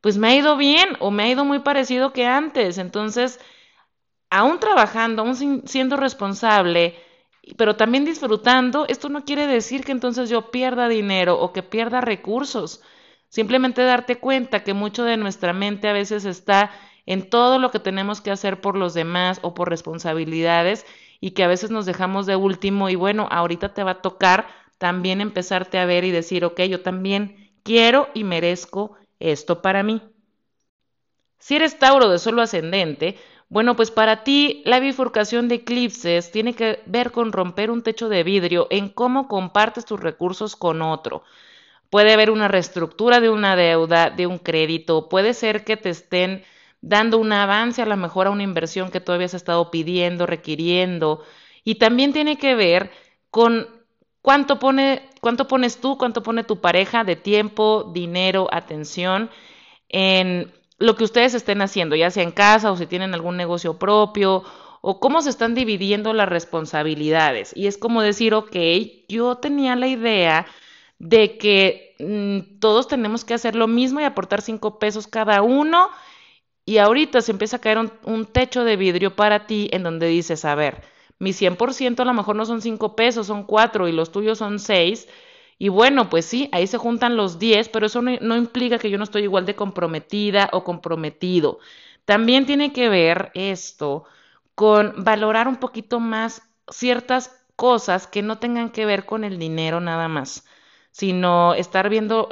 [0.02, 2.78] pues me ha ido bien o me ha ido muy parecido que antes.
[2.78, 3.40] Entonces,
[4.30, 6.96] aún trabajando, aún siendo responsable,
[7.58, 12.02] pero también disfrutando, esto no quiere decir que entonces yo pierda dinero o que pierda
[12.02, 12.82] recursos.
[13.30, 16.72] Simplemente darte cuenta que mucho de nuestra mente a veces está
[17.06, 20.86] en todo lo que tenemos que hacer por los demás o por responsabilidades
[21.20, 24.48] y que a veces nos dejamos de último y bueno, ahorita te va a tocar
[24.78, 30.02] también empezarte a ver y decir, ok, yo también quiero y merezco esto para mí.
[31.40, 33.18] Si eres Tauro de solo ascendente,
[33.50, 38.08] bueno, pues para ti la bifurcación de eclipses tiene que ver con romper un techo
[38.08, 41.24] de vidrio en cómo compartes tus recursos con otro.
[41.90, 46.44] Puede haber una reestructura de una deuda, de un crédito, puede ser que te estén
[46.82, 51.24] dando un avance a lo mejor a una inversión que todavía has estado pidiendo, requiriendo.
[51.64, 52.92] Y también tiene que ver
[53.32, 53.68] con
[54.22, 59.30] cuánto, pone, cuánto pones tú, cuánto pone tu pareja de tiempo, dinero, atención
[59.90, 63.78] en lo que ustedes estén haciendo, ya sea en casa o si tienen algún negocio
[63.78, 64.44] propio
[64.82, 67.52] o cómo se están dividiendo las responsabilidades.
[67.56, 68.56] Y es como decir, ok,
[69.10, 70.48] yo tenía la idea
[70.98, 75.90] de que mm, todos tenemos que hacer lo mismo y aportar cinco pesos cada uno.
[76.66, 80.08] Y ahorita se empieza a caer un, un techo de vidrio para ti en donde
[80.08, 80.82] dices, a ver,
[81.18, 84.60] mi 100% a lo mejor no son cinco pesos, son cuatro y los tuyos son
[84.60, 85.08] seis
[85.60, 88.98] y bueno, pues sí, ahí se juntan los 10, pero eso no, implica que yo
[88.98, 91.60] no estoy igual de comprometida o comprometido.
[92.06, 94.06] También tiene que ver esto
[94.56, 99.82] con valorar un poquito más ciertas cosas que no tengan que ver con el dinero
[99.82, 100.46] nada más,
[100.92, 102.30] sino estar viendo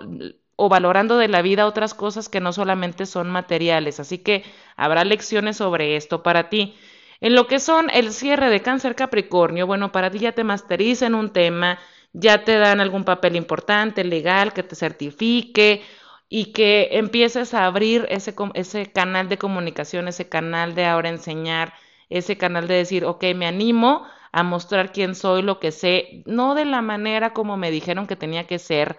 [0.55, 3.99] o valorando de la vida otras cosas que no solamente son materiales.
[3.99, 4.45] Así que
[4.77, 6.75] habrá lecciones sobre esto para ti.
[7.19, 11.15] En lo que son el cierre de cáncer Capricornio, bueno, para ti ya te en
[11.15, 11.79] un tema,
[12.13, 15.81] ya te dan algún papel importante, legal, que te certifique
[16.29, 21.73] y que empieces a abrir ese, ese canal de comunicación, ese canal de ahora enseñar,
[22.09, 26.55] ese canal de decir, ok, me animo a mostrar quién soy, lo que sé, no
[26.55, 28.97] de la manera como me dijeron que tenía que ser.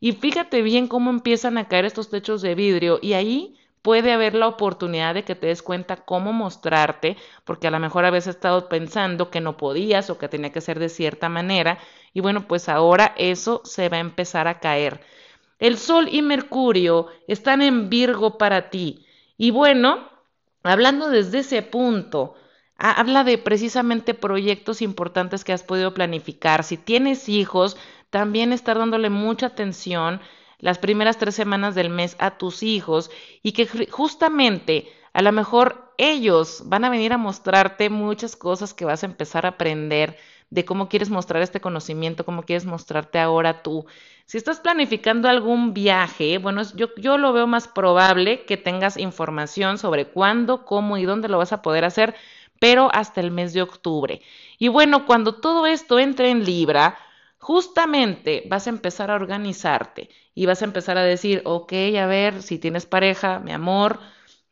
[0.00, 4.34] Y fíjate bien cómo empiezan a caer estos techos de vidrio y ahí puede haber
[4.34, 8.68] la oportunidad de que te des cuenta cómo mostrarte, porque a lo mejor habías estado
[8.68, 11.78] pensando que no podías o que tenía que ser de cierta manera,
[12.12, 15.00] y bueno, pues ahora eso se va a empezar a caer.
[15.58, 20.08] El Sol y Mercurio están en Virgo para ti, y bueno,
[20.62, 22.34] hablando desde ese punto,
[22.76, 26.64] habla de precisamente proyectos importantes que has podido planificar.
[26.64, 27.76] Si tienes hijos,
[28.08, 30.20] también estar dándole mucha atención
[30.60, 33.10] las primeras tres semanas del mes a tus hijos
[33.42, 38.84] y que justamente a lo mejor ellos van a venir a mostrarte muchas cosas que
[38.84, 40.16] vas a empezar a aprender
[40.50, 43.86] de cómo quieres mostrar este conocimiento, cómo quieres mostrarte ahora tú.
[44.26, 49.78] Si estás planificando algún viaje, bueno, yo, yo lo veo más probable que tengas información
[49.78, 52.14] sobre cuándo, cómo y dónde lo vas a poder hacer,
[52.58, 54.22] pero hasta el mes de octubre.
[54.58, 56.98] Y bueno, cuando todo esto entre en Libra,
[57.40, 62.42] justamente vas a empezar a organizarte y vas a empezar a decir, ok, a ver,
[62.42, 64.00] si tienes pareja, mi amor,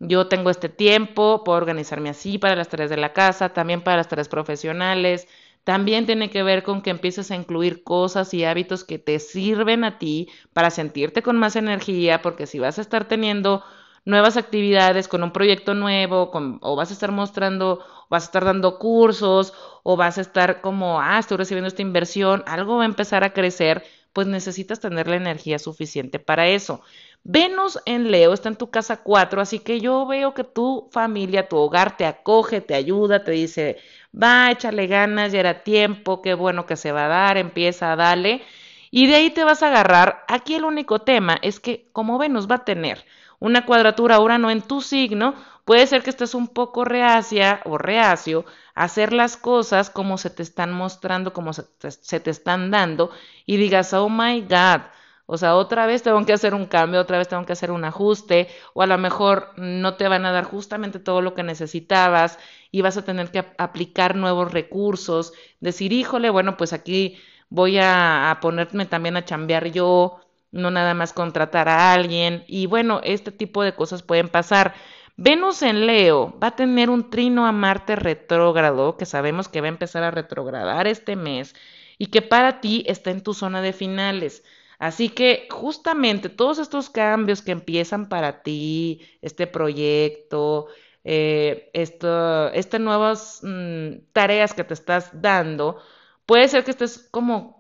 [0.01, 3.97] yo tengo este tiempo, puedo organizarme así para las tareas de la casa, también para
[3.99, 5.29] las tareas profesionales.
[5.65, 9.85] También tiene que ver con que empieces a incluir cosas y hábitos que te sirven
[9.85, 13.63] a ti para sentirte con más energía, porque si vas a estar teniendo
[14.05, 16.31] nuevas actividades con un proyecto nuevo,
[16.63, 21.01] o vas a estar mostrando, vas a estar dando cursos, o vas a estar como,
[21.01, 25.17] ah, estoy recibiendo esta inversión, algo va a empezar a crecer, pues necesitas tener la
[25.17, 26.83] energía suficiente para eso.
[27.25, 31.49] Venus en Leo está en tu casa 4, así que yo veo que tu familia,
[31.49, 33.79] tu hogar te acoge, te ayuda, te dice,
[34.15, 38.43] va, échale ganas, ya era tiempo, qué bueno que se va a dar, empieza, dale.
[38.91, 40.25] Y de ahí te vas a agarrar.
[40.29, 43.05] Aquí el único tema es que como Venus va a tener
[43.39, 47.79] una cuadratura ahora no en tu signo, puede ser que estés un poco reacia o
[47.79, 52.31] reacio a hacer las cosas como se te están mostrando, como se te, se te
[52.31, 53.11] están dando
[53.47, 54.83] y digas, oh my God,
[55.31, 57.85] o sea, otra vez tengo que hacer un cambio, otra vez tengo que hacer un
[57.85, 62.39] ajuste, o a lo mejor no te van a dar justamente todo lo que necesitabas
[62.71, 67.19] y vas a tener que aplicar nuevos recursos, decir, híjole, bueno, pues aquí
[67.51, 70.21] voy a, ponerme también a chambear yo,
[70.53, 74.75] no nada más contratar a alguien, y bueno, este tipo de cosas pueden pasar.
[75.17, 79.67] Venus en Leo va a tener un trino a Marte retrógrado, que sabemos que va
[79.67, 81.55] a empezar a retrogradar este mes,
[81.99, 84.45] y que para ti está en tu zona de finales.
[84.79, 90.69] Así que justamente todos estos cambios que empiezan para ti, este proyecto,
[91.03, 95.81] eh, estas nuevas mm, tareas que te estás dando,
[96.27, 97.58] puede ser que estés como,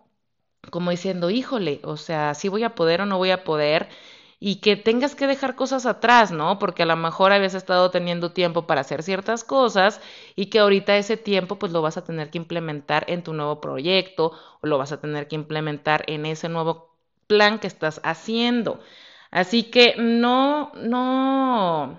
[0.70, 3.88] como diciendo, híjole, o sea, si voy a poder o no voy a poder,
[4.40, 6.58] y que tengas que dejar cosas atrás, ¿no?
[6.60, 10.00] Porque a lo mejor habías estado teniendo tiempo para hacer ciertas cosas
[10.36, 13.60] y que ahorita ese tiempo pues lo vas a tener que implementar en tu nuevo
[13.60, 16.94] proyecto o lo vas a tener que implementar en ese nuevo
[17.26, 18.80] plan que estás haciendo.
[19.30, 21.98] Así que no, no,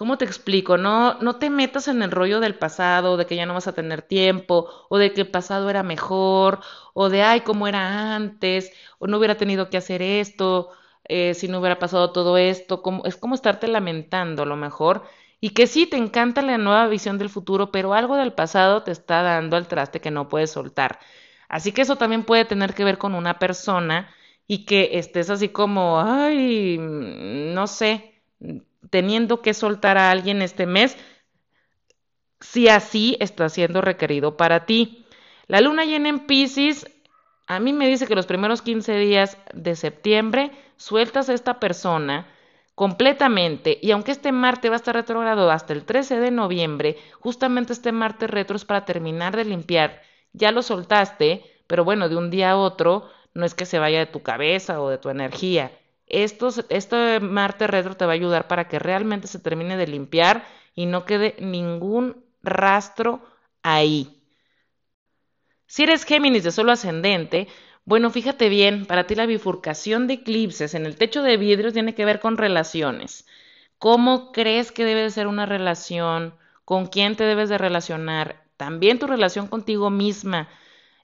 [0.00, 0.78] ¿cómo te explico?
[0.78, 3.74] No, no te metas en el rollo del pasado, de que ya no vas a
[3.74, 6.60] tener tiempo, o de que el pasado era mejor,
[6.94, 10.70] o de, ay, cómo era antes, o no hubiera tenido que hacer esto,
[11.04, 12.80] eh, si no hubiera pasado todo esto.
[12.82, 15.04] Como, es como estarte lamentando a lo mejor.
[15.40, 18.92] Y que sí, te encanta la nueva visión del futuro, pero algo del pasado te
[18.92, 20.98] está dando al traste que no puedes soltar.
[21.48, 24.08] Así que eso también puede tener que ver con una persona
[24.46, 28.22] y que estés así como, ay, no sé,
[28.88, 30.96] teniendo que soltar a alguien este mes,
[32.40, 35.04] si así está siendo requerido para ti.
[35.46, 36.86] La luna llena en Pisces,
[37.46, 42.26] a mí me dice que los primeros 15 días de septiembre sueltas a esta persona
[42.74, 47.72] completamente y aunque este Marte va a estar retrogrado hasta el 13 de noviembre, justamente
[47.72, 50.00] este Marte retro es para terminar de limpiar,
[50.32, 53.98] ya lo soltaste, pero bueno, de un día a otro no es que se vaya
[53.98, 55.72] de tu cabeza o de tu energía.
[56.10, 60.44] Esto, este Marte retro te va a ayudar para que realmente se termine de limpiar
[60.74, 63.22] y no quede ningún rastro
[63.62, 64.20] ahí.
[65.66, 67.46] Si eres Géminis de solo ascendente,
[67.84, 71.94] bueno, fíjate bien, para ti la bifurcación de eclipses en el techo de vidrio tiene
[71.94, 73.24] que ver con relaciones.
[73.78, 76.34] ¿Cómo crees que debe de ser una relación?
[76.64, 78.44] ¿Con quién te debes de relacionar?
[78.56, 80.48] También tu relación contigo misma.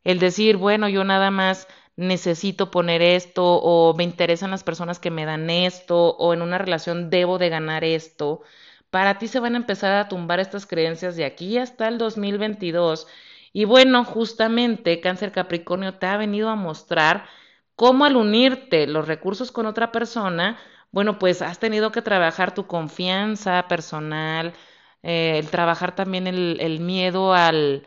[0.05, 5.11] El decir, bueno, yo nada más necesito poner esto o me interesan las personas que
[5.11, 8.43] me dan esto o en una relación debo de ganar esto,
[8.91, 13.09] para ti se van a empezar a tumbar estas creencias de aquí hasta el 2022.
[13.53, 17.27] Y bueno, justamente Cáncer Capricornio te ha venido a mostrar
[17.75, 20.59] cómo al unirte los recursos con otra persona,
[20.93, 24.55] bueno, pues has tenido que trabajar tu confianza personal,
[25.03, 27.87] eh, el trabajar también el, el miedo al,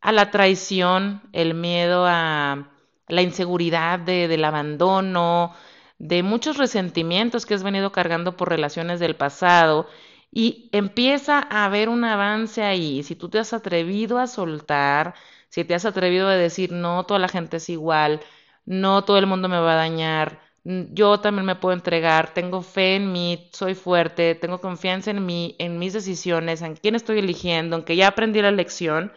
[0.00, 2.70] a la traición, el miedo a
[3.08, 5.54] la inseguridad de, del abandono,
[5.98, 9.88] de muchos resentimientos que has venido cargando por relaciones del pasado
[10.30, 13.02] y empieza a haber un avance ahí.
[13.02, 15.14] Si tú te has atrevido a soltar,
[15.48, 18.20] si te has atrevido a decir, no, toda la gente es igual,
[18.66, 22.96] no todo el mundo me va a dañar, yo también me puedo entregar, tengo fe
[22.96, 27.76] en mí, soy fuerte, tengo confianza en mí, en mis decisiones, en quién estoy eligiendo,
[27.76, 29.12] aunque ya aprendí la lección.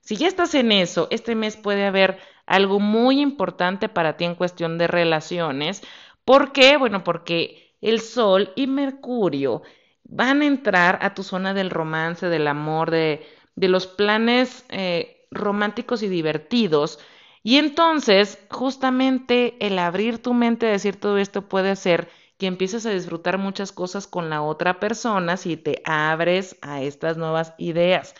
[0.00, 2.18] Si ya estás en eso, este mes puede haber
[2.50, 5.82] algo muy importante para ti en cuestión de relaciones.
[6.24, 6.76] ¿Por qué?
[6.76, 9.62] Bueno, porque el Sol y Mercurio
[10.02, 15.26] van a entrar a tu zona del romance, del amor, de, de los planes eh,
[15.30, 16.98] románticos y divertidos.
[17.44, 22.84] Y entonces, justamente el abrir tu mente a decir todo esto puede hacer que empieces
[22.84, 28.14] a disfrutar muchas cosas con la otra persona si te abres a estas nuevas ideas.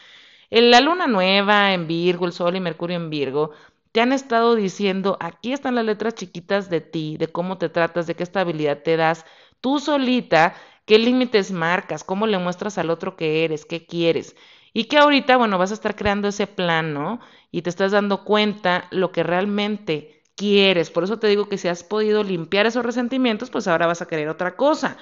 [0.51, 3.53] La luna nueva en Virgo, el Sol y Mercurio en Virgo,
[3.93, 8.07] te han estado diciendo, aquí están las letras chiquitas de ti, de cómo te tratas,
[8.07, 9.25] de qué estabilidad te das.
[9.61, 10.55] Tú solita
[10.87, 14.37] qué límites marcas, cómo le muestras al otro que eres, qué quieres.
[14.73, 17.21] Y que ahorita, bueno, vas a estar creando ese plan, ¿no?
[17.51, 20.91] Y te estás dando cuenta lo que realmente quieres.
[20.91, 24.07] Por eso te digo que si has podido limpiar esos resentimientos, pues ahora vas a
[24.09, 24.97] querer otra cosa.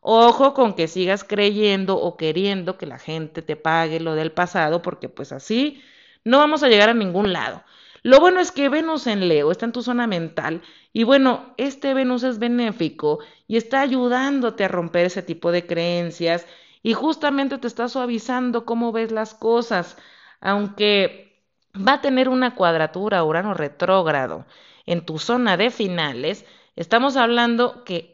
[0.00, 4.82] Ojo con que sigas creyendo o queriendo que la gente te pague lo del pasado,
[4.82, 5.82] porque pues así
[6.24, 7.64] no vamos a llegar a ningún lado.
[8.04, 10.60] Lo bueno es que Venus en Leo está en tu zona mental
[10.92, 16.46] y bueno, este Venus es benéfico y está ayudándote a romper ese tipo de creencias
[16.82, 19.96] y justamente te está suavizando cómo ves las cosas,
[20.42, 21.42] aunque
[21.74, 24.44] va a tener una cuadratura Urano retrógrado
[24.84, 26.44] en tu zona de finales,
[26.76, 28.13] estamos hablando que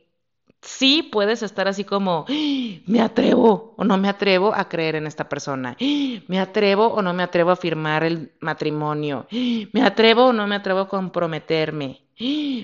[0.63, 5.29] sí puedes estar así como, me atrevo o no me atrevo a creer en esta
[5.29, 10.47] persona, me atrevo o no me atrevo a firmar el matrimonio, me atrevo o no
[10.47, 12.03] me atrevo a comprometerme,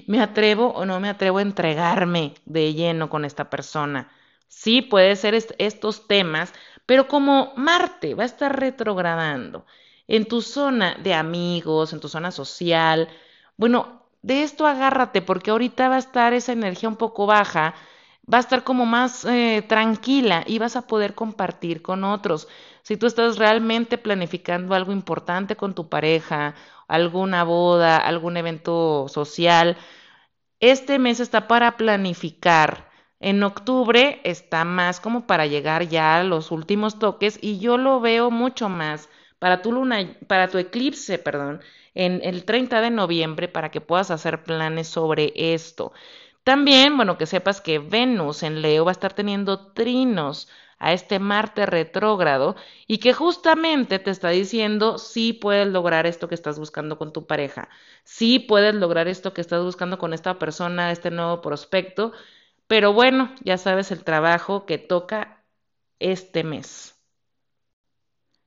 [0.07, 4.11] me atrevo o no me atrevo a entregarme de lleno con esta persona.
[4.49, 6.53] Sí puede ser estos temas,
[6.85, 9.67] pero como Marte va a estar retrogradando
[10.07, 13.09] en tu zona de amigos, en tu zona social,
[13.57, 17.75] bueno, de esto agárrate porque ahorita va a estar esa energía un poco baja,
[18.33, 22.49] va a estar como más eh, tranquila y vas a poder compartir con otros.
[22.83, 26.55] Si tú estás realmente planificando algo importante con tu pareja,
[26.89, 29.77] alguna boda, algún evento social,
[30.61, 32.91] este mes está para planificar.
[33.21, 38.01] En octubre está más como para llegar ya a los últimos toques y yo lo
[38.01, 39.09] veo mucho más
[39.39, 41.61] para tu luna, para tu eclipse, perdón,
[41.97, 45.93] en el 30 de noviembre para que puedas hacer planes sobre esto.
[46.45, 51.19] También, bueno, que sepas que Venus en Leo va a estar teniendo trinos a este
[51.19, 56.99] Marte retrógrado y que justamente te está diciendo si puedes lograr esto que estás buscando
[56.99, 57.69] con tu pareja,
[58.05, 62.13] si puedes lograr esto que estás buscando con esta persona, este nuevo prospecto,
[62.67, 65.45] pero bueno, ya sabes el trabajo que toca
[65.99, 66.96] este mes.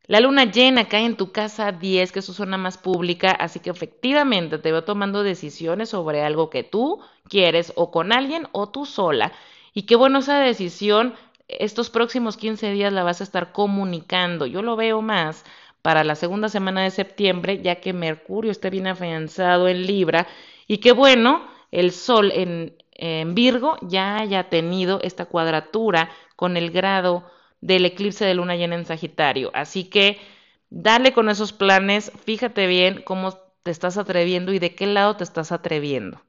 [0.09, 3.59] La luna llena cae en tu casa 10, que es su zona más pública, así
[3.59, 6.99] que efectivamente te veo tomando decisiones sobre algo que tú
[7.29, 9.33] quieres o con alguien o tú sola.
[9.71, 11.13] Y qué bueno esa decisión,
[11.47, 14.47] estos próximos 15 días la vas a estar comunicando.
[14.47, 15.45] Yo lo veo más
[15.83, 20.25] para la segunda semana de septiembre, ya que Mercurio está bien afianzado en Libra
[20.65, 26.71] y qué bueno, el Sol en, en Virgo ya haya tenido esta cuadratura con el
[26.71, 27.25] grado
[27.61, 29.51] del eclipse de luna llena en Sagitario.
[29.53, 30.19] Así que
[30.69, 33.33] dale con esos planes, fíjate bien cómo
[33.63, 36.21] te estás atreviendo y de qué lado te estás atreviendo.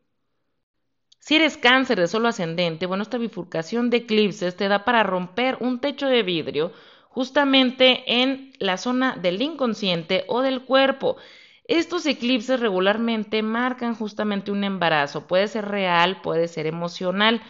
[1.19, 5.59] Si eres cáncer de solo ascendente, bueno, esta bifurcación de eclipses te da para romper
[5.61, 6.73] un techo de vidrio
[7.11, 11.17] justamente en la zona del inconsciente o del cuerpo.
[11.65, 17.43] Estos eclipses regularmente marcan justamente un embarazo, puede ser real, puede ser emocional.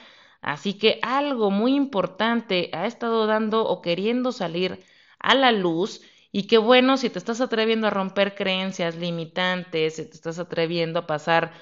[0.43, 4.85] Así que algo muy importante ha estado dando o queriendo salir
[5.19, 10.05] a la luz y que bueno, si te estás atreviendo a romper creencias limitantes, si
[10.07, 11.53] te estás atreviendo a pasar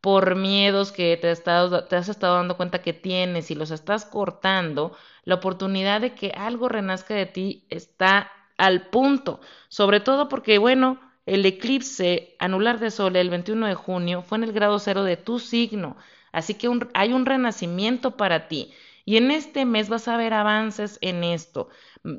[0.00, 4.96] por miedos que te, te has estado dando cuenta que tienes y los estás cortando,
[5.24, 11.00] la oportunidad de que algo renazca de ti está al punto, sobre todo porque bueno,
[11.26, 15.16] el eclipse anular de sol el 21 de junio fue en el grado cero de
[15.16, 15.96] tu signo.
[16.32, 18.72] Así que hay un renacimiento para ti.
[19.04, 21.68] Y en este mes vas a ver avances en esto.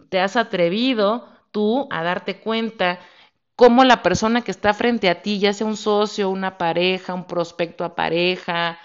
[0.09, 2.99] Te has atrevido tú a darte cuenta
[3.55, 7.27] cómo la persona que está frente a ti, ya sea un socio, una pareja, un
[7.27, 8.79] prospecto a pareja,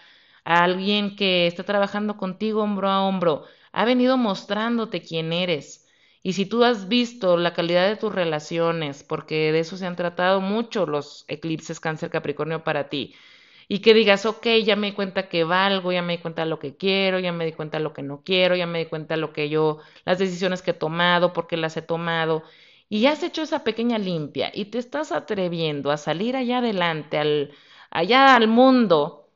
[0.45, 5.87] alguien que está trabajando contigo hombro a hombro, ha venido mostrándote quién eres.
[6.23, 9.97] Y si tú has visto la calidad de tus relaciones, porque de eso se han
[9.97, 13.15] tratado mucho los eclipses cáncer capricornio para ti,
[13.69, 16.59] y que digas, ok, ya me di cuenta que valgo, ya me di cuenta lo
[16.59, 19.33] que quiero, ya me di cuenta lo que no quiero, ya me di cuenta lo
[19.33, 22.43] que yo, las decisiones que he tomado, por qué las he tomado,
[22.89, 27.53] y has hecho esa pequeña limpia y te estás atreviendo a salir allá adelante, al,
[27.91, 29.31] allá al mundo,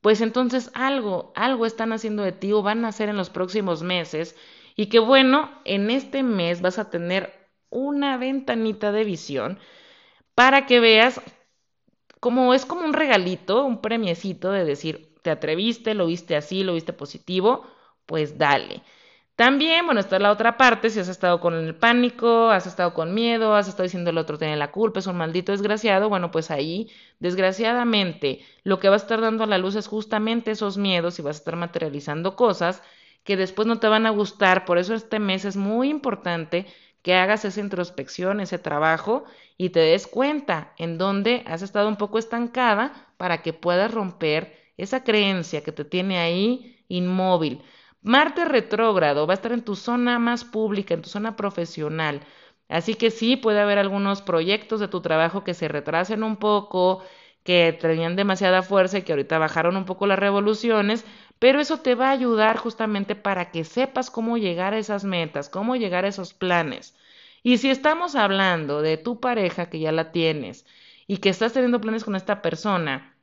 [0.00, 3.82] pues entonces algo, algo están haciendo de ti o van a hacer en los próximos
[3.82, 4.36] meses
[4.76, 7.32] y que bueno, en este mes vas a tener
[7.70, 9.58] una ventanita de visión
[10.34, 11.20] para que veas
[12.22, 16.74] como es como un regalito, un premiecito de decir, te atreviste, lo viste así, lo
[16.74, 17.66] viste positivo,
[18.06, 18.82] pues dale.
[19.34, 23.12] También, bueno, está la otra parte, si has estado con el pánico, has estado con
[23.12, 26.52] miedo, has estado diciendo el otro tiene la culpa, es un maldito desgraciado, bueno, pues
[26.52, 31.18] ahí, desgraciadamente, lo que va a estar dando a la luz es justamente esos miedos
[31.18, 32.82] y vas a estar materializando cosas
[33.24, 36.66] que después no te van a gustar, por eso este mes es muy importante
[37.02, 39.24] que hagas esa introspección, ese trabajo
[39.56, 44.56] y te des cuenta en dónde has estado un poco estancada para que puedas romper
[44.76, 47.62] esa creencia que te tiene ahí inmóvil.
[48.02, 52.20] Marte retrógrado va a estar en tu zona más pública, en tu zona profesional.
[52.68, 57.02] Así que sí, puede haber algunos proyectos de tu trabajo que se retrasen un poco,
[57.44, 61.04] que tenían demasiada fuerza y que ahorita bajaron un poco las revoluciones,
[61.42, 65.48] pero eso te va a ayudar justamente para que sepas cómo llegar a esas metas,
[65.48, 66.94] cómo llegar a esos planes.
[67.42, 70.64] Y si estamos hablando de tu pareja que ya la tienes
[71.08, 73.16] y que estás teniendo planes con esta persona,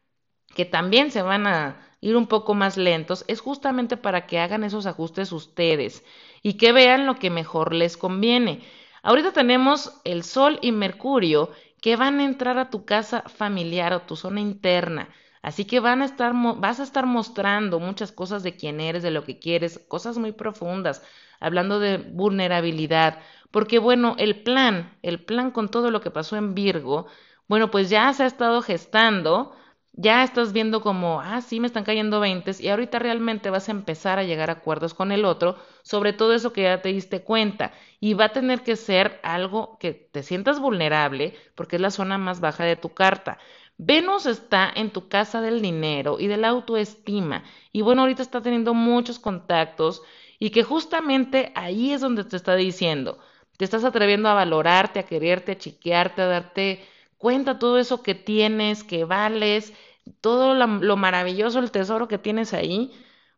[0.53, 4.65] que también se van a ir un poco más lentos, es justamente para que hagan
[4.65, 6.03] esos ajustes ustedes
[6.43, 8.63] y que vean lo que mejor les conviene.
[9.01, 14.01] Ahorita tenemos el Sol y Mercurio que van a entrar a tu casa familiar o
[14.01, 15.07] tu zona interna.
[15.41, 19.11] Así que van a estar, vas a estar mostrando muchas cosas de quién eres, de
[19.11, 21.01] lo que quieres, cosas muy profundas,
[21.39, 23.19] hablando de vulnerabilidad,
[23.51, 27.07] porque bueno, el plan, el plan con todo lo que pasó en Virgo,
[27.47, 29.55] bueno, pues ya se ha estado gestando,
[29.93, 33.71] ya estás viendo como, ah, sí, me están cayendo veintes y ahorita realmente vas a
[33.71, 37.23] empezar a llegar a acuerdos con el otro sobre todo eso que ya te diste
[37.23, 41.91] cuenta y va a tener que ser algo que te sientas vulnerable porque es la
[41.91, 43.39] zona más baja de tu carta.
[43.81, 48.41] Venus está en tu casa del dinero y de la autoestima y bueno, ahorita está
[48.41, 50.01] teniendo muchos contactos
[50.37, 53.19] y que justamente ahí es donde te está diciendo,
[53.55, 56.85] te estás atreviendo a valorarte, a quererte, a chiquearte, a darte
[57.17, 59.73] cuenta todo eso que tienes, que vales,
[60.19, 62.91] todo lo maravilloso, el tesoro que tienes ahí.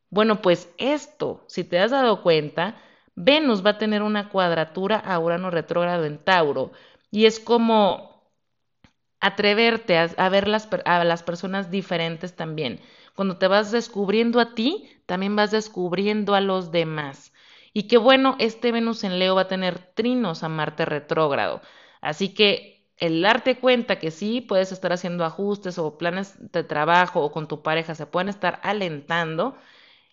[0.09, 2.81] Bueno, pues esto, si te has dado cuenta,
[3.15, 6.71] Venus va a tener una cuadratura a Urano retrógrado en Tauro
[7.11, 8.10] y es como
[9.21, 10.47] atreverte a, ver
[10.85, 12.81] a las personas diferentes también.
[13.15, 17.33] Cuando te vas descubriendo a ti, también vas descubriendo a los demás.
[17.73, 21.61] Y que bueno, este Venus en Leo va a tener trinos a Marte retrógrado.
[22.01, 27.21] Así que el darte cuenta que sí puedes estar haciendo ajustes o planes de trabajo
[27.21, 29.57] o con tu pareja se pueden estar alentando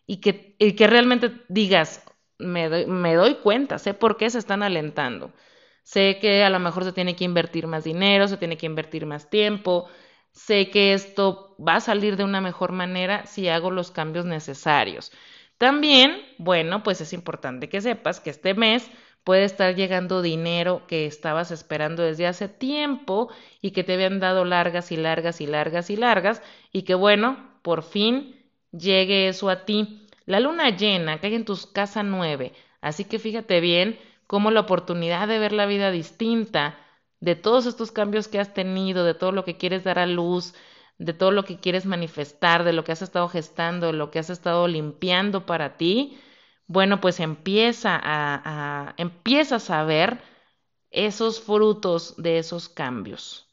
[0.07, 2.05] y que, y que realmente digas,
[2.39, 5.33] me doy, me doy cuenta, sé por qué se están alentando.
[5.93, 9.07] Sé que a lo mejor se tiene que invertir más dinero, se tiene que invertir
[9.07, 9.89] más tiempo.
[10.33, 15.13] Sé que esto va a salir de una mejor manera si hago los cambios necesarios.
[15.57, 18.91] También, bueno, pues es importante que sepas que este mes
[19.25, 23.31] puede estar llegando dinero que estabas esperando desde hace tiempo
[23.63, 27.59] y que te habían dado largas y largas y largas y largas y que bueno,
[27.63, 28.37] por fin
[28.73, 30.07] llegue eso a ti.
[30.27, 33.99] La luna llena cae en tu casa nueve, así que fíjate bien
[34.29, 36.79] cómo la oportunidad de ver la vida distinta,
[37.21, 40.55] de todos estos cambios que has tenido, de todo lo que quieres dar a luz,
[40.99, 44.21] de todo lo que quieres manifestar, de lo que has estado gestando, de lo que
[44.21, 46.19] has estado limpiando para ti,
[46.69, 50.21] bueno, pues empieza a, a empiezas a ver
[50.91, 53.49] esos frutos de esos cambios.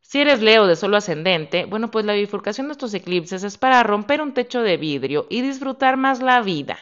[0.00, 3.82] Si eres Leo de solo ascendente, bueno, pues la bifurcación de estos eclipses es para
[3.82, 6.78] romper un techo de vidrio y disfrutar más la vida.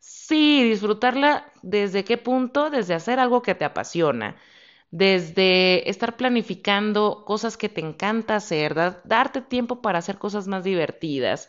[0.00, 2.70] Sí, disfrutarla desde qué punto?
[2.70, 4.36] Desde hacer algo que te apasiona,
[4.90, 8.74] desde estar planificando cosas que te encanta hacer,
[9.04, 11.48] darte tiempo para hacer cosas más divertidas.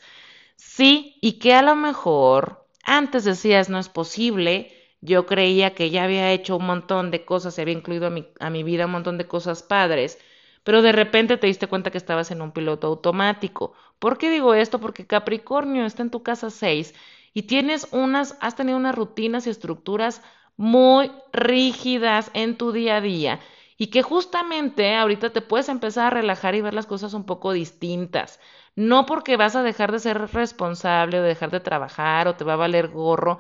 [0.58, 4.72] Sí, y que a lo mejor antes decías no es posible,
[5.02, 8.28] yo creía que ya había hecho un montón de cosas, se había incluido a mi,
[8.40, 10.20] a mi vida un montón de cosas padres,
[10.64, 13.74] pero de repente te diste cuenta que estabas en un piloto automático.
[14.00, 14.80] ¿Por qué digo esto?
[14.80, 16.94] Porque Capricornio está en tu casa 6
[17.40, 20.22] y tienes unas, has tenido unas rutinas y estructuras
[20.58, 23.40] muy rígidas en tu día a día
[23.78, 27.54] y que justamente ahorita te puedes empezar a relajar y ver las cosas un poco
[27.54, 28.42] distintas.
[28.76, 32.54] No porque vas a dejar de ser responsable o dejar de trabajar o te va
[32.54, 33.40] a valer gorro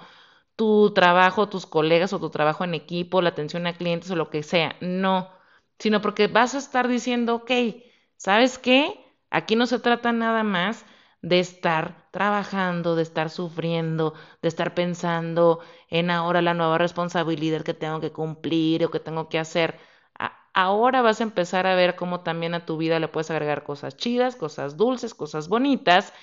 [0.56, 4.30] tu trabajo, tus colegas o tu trabajo en equipo, la atención a clientes o lo
[4.30, 4.78] que sea.
[4.80, 5.30] No,
[5.78, 7.52] sino porque vas a estar diciendo, ok,
[8.16, 8.98] ¿sabes qué?
[9.30, 10.86] Aquí no se trata nada más
[11.22, 17.74] de estar trabajando, de estar sufriendo, de estar pensando en ahora la nueva responsabilidad que
[17.74, 19.80] tengo que cumplir o que tengo que hacer.
[20.54, 23.96] ahora vas a empezar a ver cómo también a tu vida le puedes agregar cosas
[23.98, 26.14] chidas, cosas dulces, cosas bonitas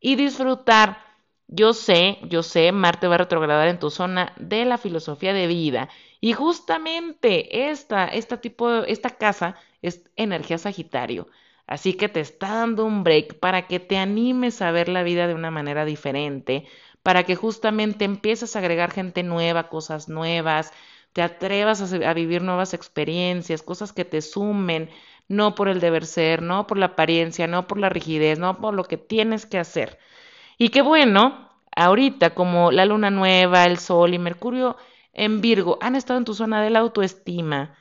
[0.00, 0.98] y disfrutar.
[1.48, 5.46] Yo sé, yo sé, Marte va a retrogradar en tu zona de la filosofía de
[5.46, 5.88] vida
[6.20, 11.28] y justamente esta, esta tipo, esta casa es energía Sagitario.
[11.66, 15.26] Así que te está dando un break para que te animes a ver la vida
[15.26, 16.66] de una manera diferente,
[17.02, 20.72] para que justamente empieces a agregar gente nueva, cosas nuevas,
[21.14, 24.90] te atrevas a, vivir nuevas experiencias, cosas que te sumen,
[25.28, 28.74] no por el deber ser, no por la apariencia, no por la rigidez, no por
[28.74, 29.98] lo que tienes que hacer.
[30.58, 34.76] Y qué bueno, ahorita como la luna nueva, el sol y Mercurio
[35.12, 37.76] en Virgo han estado en tu zona de la autoestima,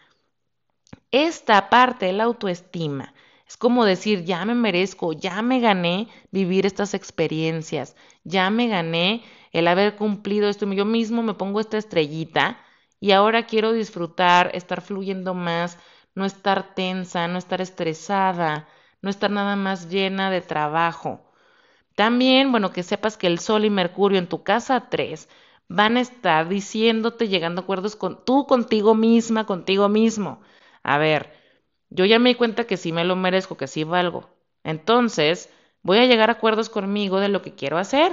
[1.11, 3.13] esta parte de la autoestima
[3.53, 9.23] es como decir, ya me merezco, ya me gané vivir estas experiencias, ya me gané
[9.51, 12.57] el haber cumplido esto, yo mismo me pongo esta estrellita
[12.99, 15.77] y ahora quiero disfrutar, estar fluyendo más,
[16.15, 18.67] no estar tensa, no estar estresada,
[19.03, 21.21] no estar nada más llena de trabajo.
[21.95, 25.29] También, bueno, que sepas que el Sol y Mercurio en tu casa 3
[25.67, 30.41] van a estar diciéndote, llegando a acuerdos con tú contigo misma, contigo mismo.
[30.81, 31.42] A ver,
[31.93, 34.29] yo ya me di cuenta que sí me lo merezco, que sí valgo.
[34.63, 35.49] Entonces,
[35.83, 38.11] voy a llegar a acuerdos conmigo de lo que quiero hacer.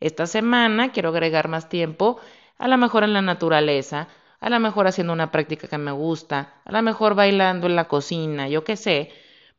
[0.00, 2.18] Esta semana quiero agregar más tiempo,
[2.58, 4.08] a lo mejor en la naturaleza,
[4.40, 7.88] a lo mejor haciendo una práctica que me gusta, a lo mejor bailando en la
[7.88, 9.12] cocina, yo qué sé,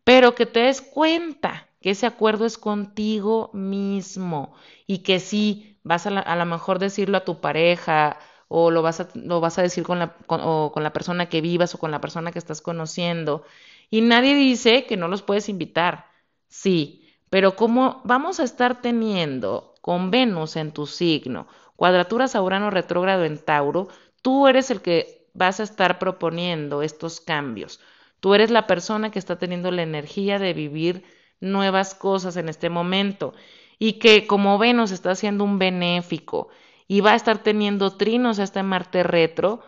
[0.03, 4.53] pero que te des cuenta que ese acuerdo es contigo mismo
[4.87, 8.17] y que sí vas a, lo mejor decirlo a tu pareja
[8.53, 11.39] o lo vas a, lo vas a decir con la, o con la persona que
[11.39, 13.43] vivas o con la persona que estás conociendo.
[13.89, 16.07] Y nadie dice que no los puedes invitar,
[16.49, 21.47] sí, pero como vamos a estar teniendo con Venus en tu signo,
[21.77, 23.87] cuadraturas a retrógrado en Tauro,
[24.21, 27.79] Tú eres el que vas a estar proponiendo estos cambios.
[28.19, 31.03] Tú eres la persona que está teniendo la energía de vivir
[31.39, 33.33] nuevas cosas en este momento
[33.79, 36.49] y que como Venus está haciendo un benéfico
[36.87, 39.61] y va a estar teniendo trinos este Marte retro,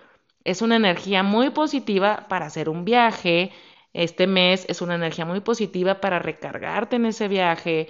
[0.43, 3.51] es una energía muy positiva para hacer un viaje.
[3.93, 7.89] Este mes es una energía muy positiva para recargarte en ese viaje,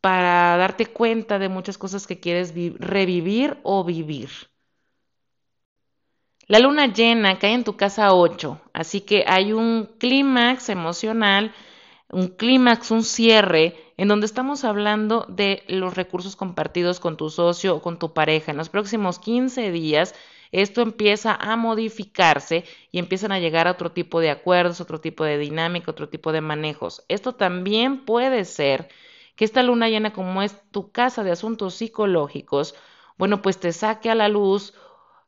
[0.00, 4.30] para darte cuenta de muchas cosas que quieres revivir o vivir.
[6.46, 11.54] La luna llena cae en tu casa 8, así que hay un clímax emocional,
[12.10, 17.76] un clímax, un cierre, en donde estamos hablando de los recursos compartidos con tu socio
[17.76, 18.50] o con tu pareja.
[18.50, 20.14] En los próximos 15 días,
[20.52, 25.22] esto empieza a modificarse y empiezan a llegar a otro tipo de acuerdos, otro tipo
[25.24, 27.04] de dinámica, otro tipo de manejos.
[27.08, 28.88] Esto también puede ser
[29.36, 32.74] que esta luna llena, como es tu casa de asuntos psicológicos,
[33.18, 34.72] bueno, pues te saque a la luz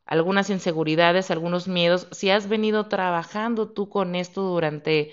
[0.07, 5.11] algunas inseguridades, algunos miedos, si has venido trabajando tú con esto durante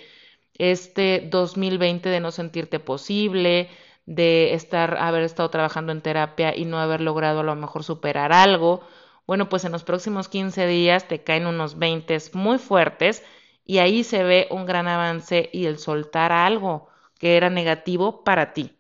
[0.60, 3.68] este 2020 de no sentirte posible,
[4.06, 8.32] de estar haber estado trabajando en terapia y no haber logrado a lo mejor superar
[8.32, 8.82] algo,
[9.26, 13.22] bueno, pues en los próximos 15 días te caen unos 20 muy fuertes
[13.64, 16.88] y ahí se ve un gran avance y el soltar algo
[17.18, 18.76] que era negativo para ti.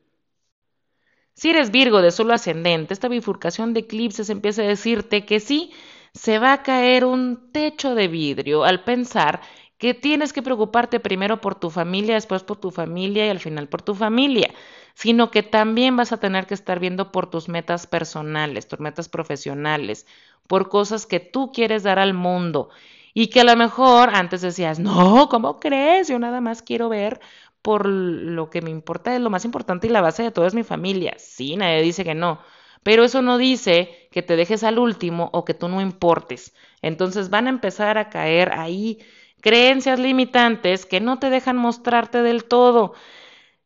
[1.34, 5.72] Si eres Virgo de solo ascendente, esta bifurcación de eclipses empieza a decirte que sí,
[6.12, 9.40] se va a caer un techo de vidrio al pensar
[9.80, 13.66] que tienes que preocuparte primero por tu familia, después por tu familia y al final
[13.66, 14.52] por tu familia,
[14.94, 19.08] sino que también vas a tener que estar viendo por tus metas personales, tus metas
[19.08, 20.06] profesionales,
[20.46, 22.68] por cosas que tú quieres dar al mundo
[23.14, 26.08] y que a lo mejor antes decías, no, ¿cómo crees?
[26.08, 27.18] Yo nada más quiero ver
[27.62, 30.54] por lo que me importa, es lo más importante y la base de todo es
[30.54, 31.14] mi familia.
[31.18, 32.40] Sí, nadie dice que no,
[32.82, 36.54] pero eso no dice que te dejes al último o que tú no importes.
[36.82, 38.98] Entonces van a empezar a caer ahí
[39.40, 42.94] creencias limitantes que no te dejan mostrarte del todo.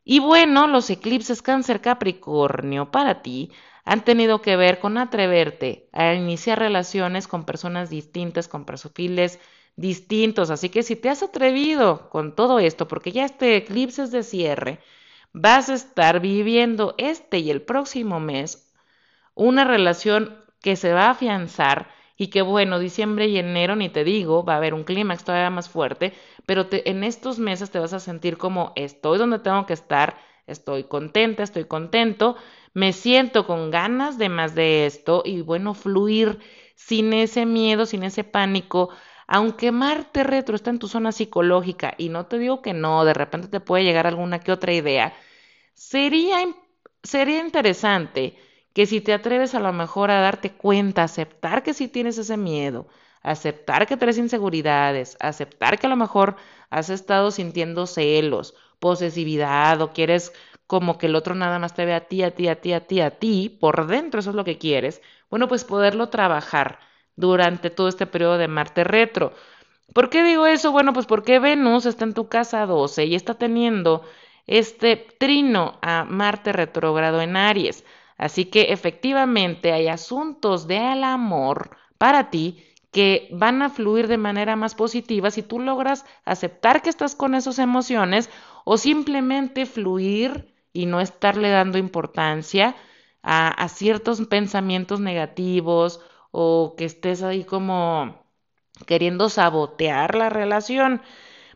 [0.03, 3.51] Y bueno, los eclipses cáncer Capricornio para ti
[3.83, 9.39] han tenido que ver con atreverte a iniciar relaciones con personas distintas, con perfiles
[9.75, 10.49] distintos.
[10.49, 14.23] Así que si te has atrevido con todo esto, porque ya este eclipse es de
[14.23, 14.79] cierre,
[15.33, 18.71] vas a estar viviendo este y el próximo mes
[19.35, 24.03] una relación que se va a afianzar y que bueno, diciembre y enero, ni te
[24.03, 26.13] digo, va a haber un clímax todavía más fuerte,
[26.45, 30.85] pero en estos meses te vas a sentir como estoy donde tengo que estar, estoy
[30.85, 32.35] contenta, estoy contento,
[32.73, 36.39] me siento con ganas de más de esto y bueno, fluir
[36.75, 38.89] sin ese miedo, sin ese pánico.
[39.27, 43.13] Aunque Marte retro está en tu zona psicológica y no te digo que no, de
[43.13, 45.13] repente te puede llegar alguna que otra idea,
[45.73, 46.37] sería,
[47.03, 48.37] sería interesante
[48.75, 52.37] que si te atreves a lo mejor a darte cuenta, aceptar que sí tienes ese
[52.37, 52.87] miedo,
[53.23, 56.35] aceptar que tienes inseguridades, aceptar que a lo mejor
[56.69, 60.33] has estado sintiendo celos, posesividad o quieres
[60.67, 62.81] como que el otro nada más te ve a ti, a ti, a ti, a
[62.87, 66.79] ti, a ti, por dentro eso es lo que quieres, bueno, pues poderlo trabajar
[67.15, 69.33] durante todo este periodo de Marte retro.
[69.93, 70.71] ¿Por qué digo eso?
[70.71, 74.03] Bueno, pues porque Venus está en tu casa 12 y está teniendo
[74.47, 77.85] este trino a Marte retrógrado en Aries.
[78.17, 84.55] Así que efectivamente hay asuntos del amor para ti que van a fluir de manera
[84.55, 88.29] más positiva si tú logras aceptar que estás con esas emociones
[88.63, 92.75] o simplemente fluir y no estarle dando importancia
[93.21, 95.99] a, a ciertos pensamientos negativos
[96.31, 98.25] o que estés ahí como
[98.85, 101.01] queriendo sabotear la relación.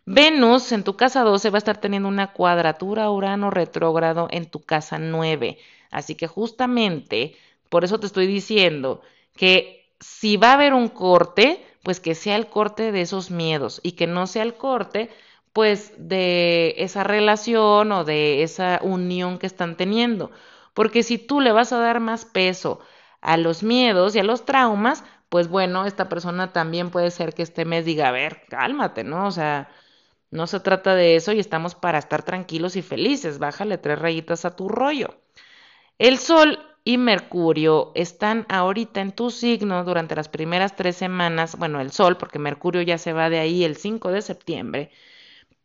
[0.06, 4.62] Venus en tu casa 12 va a estar teniendo una cuadratura Urano retrógrado en tu
[4.62, 5.58] casa 9.
[5.92, 7.36] Así que justamente
[7.70, 9.02] Por eso te estoy diciendo
[9.36, 13.80] que si va a haber un corte, pues que sea el corte de esos miedos
[13.84, 15.10] y que no sea el corte
[15.54, 20.32] pues de esa relación o de esa unión que están teniendo.
[20.74, 22.80] Porque si tú le vas a dar más peso
[23.22, 27.44] a los miedos y a los traumas, pues bueno, esta persona también puede ser que
[27.44, 29.28] este mes diga, a ver, cálmate, ¿no?
[29.28, 29.70] O sea,
[30.32, 33.40] no se trata de eso y estamos para estar tranquilos y felices.
[33.40, 35.16] Bájale tres rayitas a tu rollo.
[36.00, 41.82] El Sol y Mercurio están ahorita en tu signo durante las primeras tres semanas, bueno,
[41.82, 44.92] el Sol, porque Mercurio ya se va de ahí el 5 de septiembre,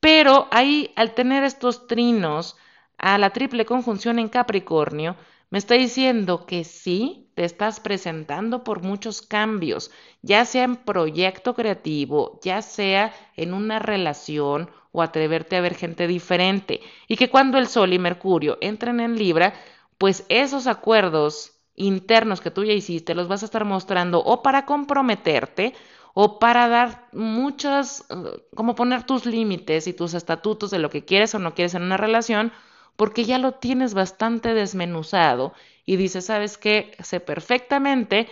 [0.01, 2.57] pero ahí al tener estos trinos
[2.99, 5.15] a la triple conjunción en Capricornio,
[5.51, 11.55] me está diciendo que sí, te estás presentando por muchos cambios, ya sea en proyecto
[11.55, 17.59] creativo, ya sea en una relación o atreverte a ver gente diferente, y que cuando
[17.59, 19.55] el Sol y Mercurio entren en Libra,
[19.99, 24.65] pues esos acuerdos internos que tú ya hiciste los vas a estar mostrando o para
[24.65, 25.75] comprometerte
[26.15, 28.15] o para dar muchas, eh,
[28.55, 31.83] como poner tus límites y tus estatutos de lo que quieres o no quieres en
[31.83, 32.53] una relación,
[32.97, 35.53] porque ya lo tienes bastante desmenuzado
[35.85, 36.97] y dices, ¿sabes qué?
[37.03, 38.29] Sé perfectamente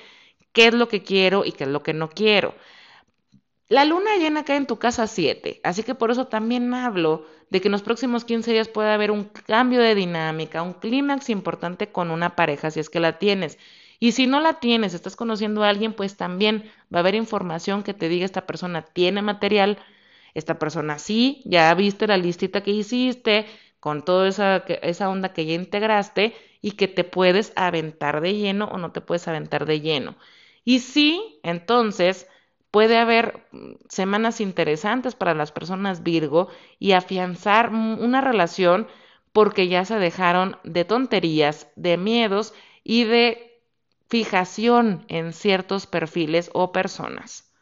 [0.53, 2.55] qué es lo que quiero y qué es lo que no quiero.
[3.73, 7.63] La luna llena cae en tu casa 7, así que por eso también hablo de
[7.63, 11.91] que en los próximos 15 días puede haber un cambio de dinámica, un clímax importante
[11.91, 13.59] con una pareja, si es que la tienes.
[13.99, 17.83] Y si no la tienes, estás conociendo a alguien, pues también va a haber información
[17.83, 19.79] que te diga esta persona tiene material,
[20.35, 23.47] esta persona sí, ya viste la listita que hiciste,
[23.81, 28.67] con toda esa, esa onda que ya integraste y que te puedes aventar de lleno
[28.67, 30.15] o no te puedes aventar de lleno.
[30.63, 32.27] Y sí, entonces
[32.73, 36.49] puede haber mm, semanas interesantes para las personas Virgo
[36.81, 38.89] y afianzar una relación
[39.33, 42.53] porque ya se dejaron de tonterías, de miedos
[42.83, 43.61] y de
[44.09, 47.53] fijación en ciertos perfiles o personas.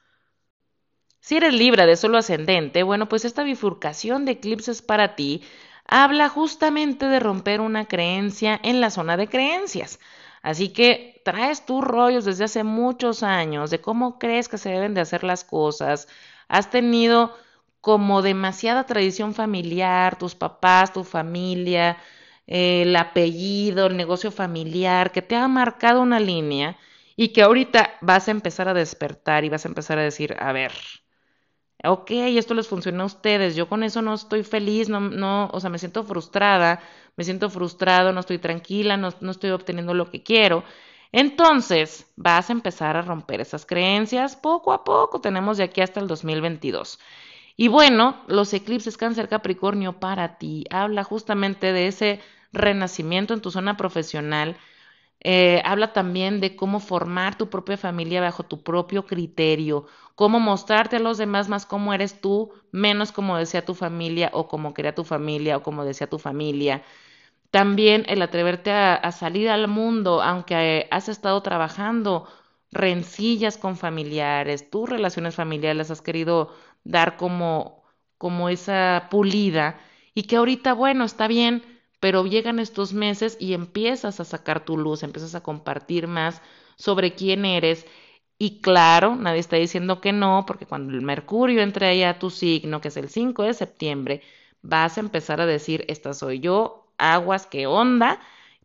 [1.21, 5.43] Si eres Libra de solo ascendente, bueno, pues esta bifurcación de eclipses para ti
[5.87, 10.01] habla justamente de romper una creencia en la zona de creencias.
[10.43, 14.95] Así que traes tus rollos desde hace muchos años de cómo crees que se deben
[14.95, 16.09] de hacer las cosas.
[16.49, 17.35] Has tenido
[17.81, 21.99] como demasiada tradición familiar, tus papás, tu familia,
[22.47, 26.79] el apellido, el negocio familiar, que te ha marcado una línea
[27.17, 30.53] y que ahorita vas a empezar a despertar y vas a empezar a decir, a
[30.53, 30.73] ver,
[31.85, 35.61] ok, esto les funciona a ustedes, yo con eso no estoy feliz, no, no, o
[35.61, 36.81] sea, me siento frustrada,
[37.17, 40.65] me siento frustrado, no estoy tranquila, no, no estoy obteniendo lo que quiero.
[41.13, 46.01] Entonces, vas a empezar a romper esas creencias poco a poco, tenemos de aquí hasta
[46.01, 46.99] el 2022.
[47.57, 52.21] Y bueno, los eclipses cáncer Capricornio para ti habla justamente de ese
[52.53, 54.57] renacimiento en tu zona profesional.
[55.23, 60.97] Eh, habla también de cómo formar tu propia familia bajo tu propio criterio, cómo mostrarte
[60.97, 64.95] a los demás más cómo eres tú, menos como decía tu familia o como quería
[64.95, 66.83] tu familia o como decía tu familia.
[67.51, 72.29] También el atreverte a, salir al mundo, aunque has estado trabajando
[72.71, 76.55] rencillas con familiares, tus relaciones familiares has querido
[76.85, 77.83] dar como,
[78.19, 79.81] como esa pulida
[80.15, 81.63] y que ahorita, bueno, está bien,
[82.01, 86.43] pero llegan estos meses y empiezas a sacar tu luz, empiezas a compartir más
[86.77, 87.87] sobre quién eres.
[88.39, 92.31] Y claro, nadie está diciendo que no, porque cuando el Mercurio entre ahí a tu
[92.31, 94.23] signo, que es el 5 de septiembre,
[94.63, 98.21] vas a empezar a decir, esta soy yo, aguas, qué onda.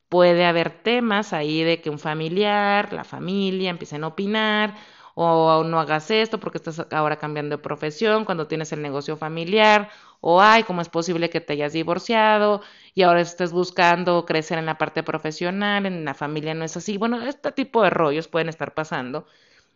[0.09, 4.75] Puede haber temas ahí de que un familiar, la familia empiecen a opinar,
[5.15, 9.89] o no hagas esto porque estás ahora cambiando de profesión cuando tienes el negocio familiar,
[10.21, 12.61] o ay, ¿cómo es posible que te hayas divorciado
[12.95, 16.97] y ahora estés buscando crecer en la parte profesional, en la familia no es así?
[16.97, 19.27] Bueno, este tipo de rollos pueden estar pasando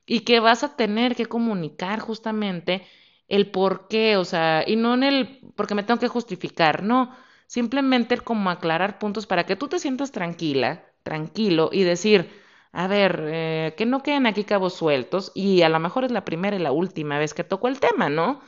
[0.05, 2.85] y que vas a tener que comunicar justamente
[3.27, 7.15] el por qué, o sea, y no en el porque me tengo que justificar, no,
[7.47, 12.29] simplemente como aclarar puntos para que tú te sientas tranquila, tranquilo y decir,
[12.71, 16.25] a ver, eh, que no queden aquí cabos sueltos y a lo mejor es la
[16.25, 18.41] primera y la última vez que toco el tema, ¿no?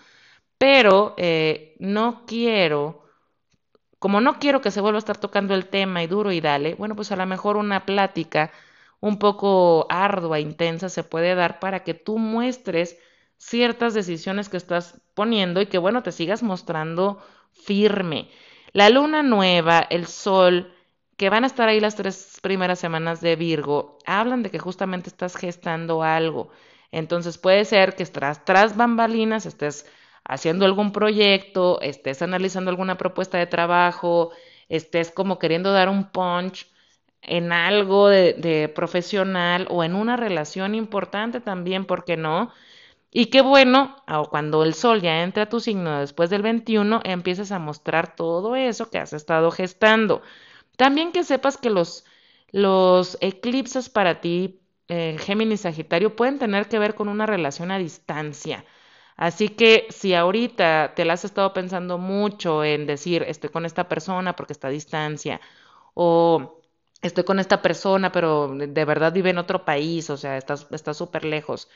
[0.57, 3.00] Pero eh, no quiero,
[4.01, 6.73] como no quiero que se vuelva a estar tocando el tema y duro y dale,
[6.73, 8.51] bueno, pues a lo mejor una plática
[8.99, 12.97] un poco ardua, intensa, se puede dar para que tú muestres
[13.37, 18.27] ciertas decisiones que estás poniendo y que, bueno, te sigas mostrando firme.
[18.73, 20.73] La luna nueva, el sol,
[21.15, 25.11] que van a estar ahí las tres primeras semanas de Virgo, hablan de que justamente
[25.11, 26.49] estás gestando algo.
[26.91, 29.85] Entonces puede ser que estás tras bambalinas, estés
[30.23, 34.31] haciendo algún proyecto, estés analizando alguna propuesta de trabajo,
[34.69, 36.67] estés como queriendo dar un punch
[37.21, 42.51] en algo de, profesional o en una relación importante también, ¿por qué no?
[43.11, 43.97] Y qué bueno,
[44.29, 48.55] cuando el sol ya entra a tu signo después del 21, empiezas a mostrar todo
[48.55, 50.21] eso que has estado gestando.
[50.77, 52.05] También que sepas que los,
[52.51, 57.77] los eclipses para ti, eh, Géminis Sagitario, pueden tener que ver con una relación a
[57.77, 58.65] distancia.
[59.17, 63.87] Así que si ahorita te la has estado pensando mucho en decir, estoy con esta
[63.87, 65.41] persona porque está a distancia,
[65.93, 66.59] o
[67.01, 71.25] estoy con esta persona, pero de verdad vive en otro país, o sea, está súper
[71.25, 71.69] lejos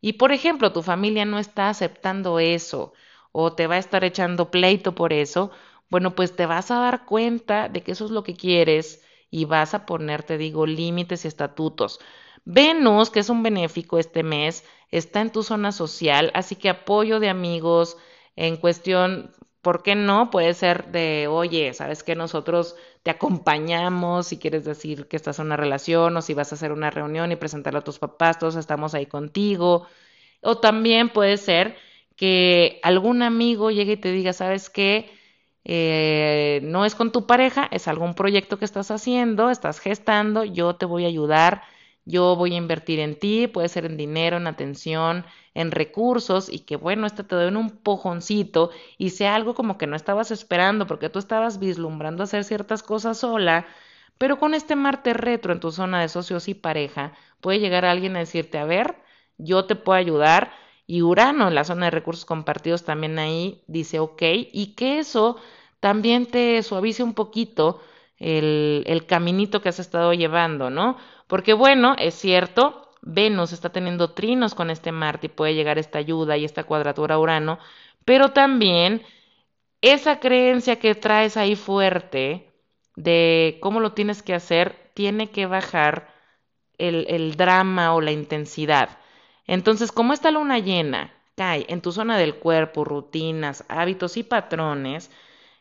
[0.00, 2.92] y por ejemplo, tu familia no está aceptando eso
[3.32, 5.50] o te va a estar echando pleito por eso,
[5.90, 9.44] bueno, pues te vas a dar cuenta de que eso es lo que quieres y
[9.44, 12.00] vas a ponerte, digo, límites y estatutos.
[12.46, 17.20] Venus, que es un benéfico este mes, está en tu zona social, así que apoyo
[17.20, 17.98] de amigos
[18.36, 19.34] en cuestión
[19.66, 20.30] ¿Por qué no?
[20.30, 25.46] Puede ser de, oye, sabes que nosotros te acompañamos si quieres decir que estás en
[25.46, 28.54] una relación o si vas a hacer una reunión y presentarlo a tus papás, todos
[28.54, 29.88] estamos ahí contigo.
[30.40, 31.76] O también puede ser
[32.16, 35.10] que algún amigo llegue y te diga, sabes qué,
[35.64, 40.76] eh, no es con tu pareja, es algún proyecto que estás haciendo, estás gestando, yo
[40.76, 41.62] te voy a ayudar
[42.06, 46.60] yo voy a invertir en ti, puede ser en dinero, en atención, en recursos y
[46.60, 50.86] que bueno, este te doy un pojoncito y sea algo como que no estabas esperando
[50.86, 53.66] porque tú estabas vislumbrando hacer ciertas cosas sola,
[54.18, 58.16] pero con este Marte retro en tu zona de socios y pareja, puede llegar alguien
[58.16, 58.96] a decirte, a ver,
[59.38, 60.52] yo te puedo ayudar
[60.86, 65.36] y Urano en la zona de recursos compartidos también ahí dice, ok, y que eso
[65.80, 67.80] también te suavice un poquito
[68.18, 70.96] el, el caminito que has estado llevando, ¿no?
[71.26, 75.98] Porque bueno, es cierto, Venus está teniendo trinos con este Marte y puede llegar esta
[75.98, 77.58] ayuda y esta cuadratura Urano,
[78.04, 79.02] pero también
[79.80, 82.52] esa creencia que traes ahí fuerte
[82.96, 86.14] de cómo lo tienes que hacer, tiene que bajar
[86.78, 88.98] el, el drama o la intensidad.
[89.46, 95.10] Entonces, como esta luna llena cae en tu zona del cuerpo, rutinas, hábitos y patrones,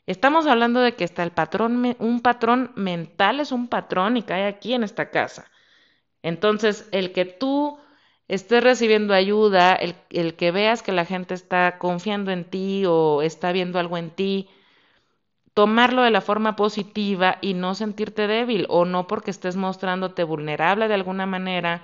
[0.05, 4.45] estamos hablando de que está el patrón, un patrón mental es un patrón y cae
[4.47, 5.51] aquí en esta casa.
[6.25, 7.77] Entonces, el que tú
[8.27, 13.51] estés recibiendo ayuda, el, que veas que la gente está confiando en ti o está
[13.51, 14.49] viendo algo en ti,
[15.53, 20.87] tomarlo de la forma positiva y no sentirte débil o no porque estés mostrándote vulnerable
[20.87, 21.83] de alguna manera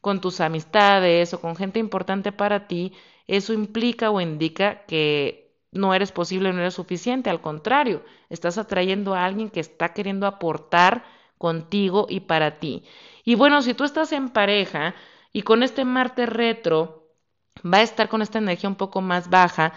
[0.00, 2.94] con tus amistades o con gente importante para ti,
[3.26, 9.14] eso implica o indica que no eres posible, no eres suficiente, al contrario, estás atrayendo
[9.14, 11.04] a alguien que está queriendo aportar
[11.36, 12.84] contigo y para ti.
[13.24, 14.94] Y bueno, si tú estás en pareja
[15.32, 17.08] y con este Marte retro
[17.64, 19.72] va a estar con esta energía un poco más baja,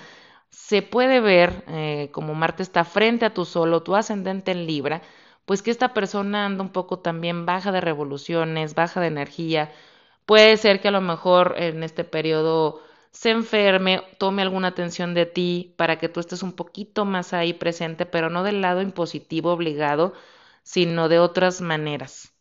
[0.50, 5.02] se puede ver eh, como Marte está frente a tu solo, tu ascendente en Libra,
[5.46, 9.72] pues que esta persona anda un poco también baja de revoluciones, baja de energía.
[10.26, 12.82] Puede ser que a lo mejor en este periodo
[13.12, 17.54] se enferme, tome alguna atención de ti para que tú estés un poquito más ahí
[17.54, 20.14] presente, pero no del lado impositivo obligado,
[20.64, 22.35] sino de otras maneras.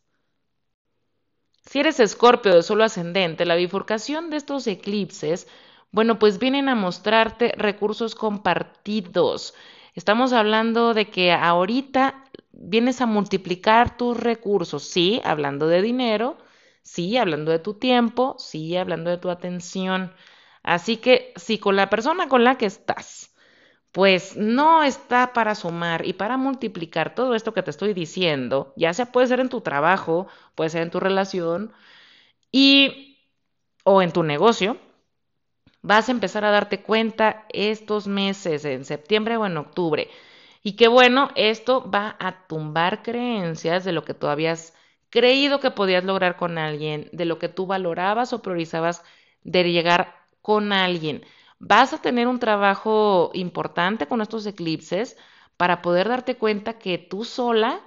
[1.65, 5.47] Si eres escorpio de solo ascendente, la bifurcación de estos eclipses,
[5.91, 9.53] bueno, pues vienen a mostrarte recursos compartidos.
[9.95, 16.37] Estamos hablando de que ahorita vienes a multiplicar tus recursos, sí, hablando de dinero,
[16.83, 20.13] sí, hablando de tu tiempo, sí, hablando de tu atención.
[20.63, 23.34] Así que si con la persona con la que estás
[23.95, 28.93] pues no está para sumar y para multiplicar todo esto que te estoy diciendo, ya
[28.93, 31.71] sea puede ser en tu trabajo, puede ser en tu relación
[32.51, 33.19] y
[33.85, 34.77] o en tu negocio,
[35.81, 40.09] vas a empezar a darte cuenta estos meses, en septiembre o en octubre.
[40.61, 44.73] Y que bueno, esto va a tumbar creencias de lo que tú habías
[45.09, 49.03] creído que podías lograr con alguien, de lo que tú valorabas o priorizabas
[49.43, 51.23] de llegar con alguien
[51.59, 55.17] vas a tener un trabajo importante con estos eclipses
[55.57, 57.81] para poder darte cuenta que tú sola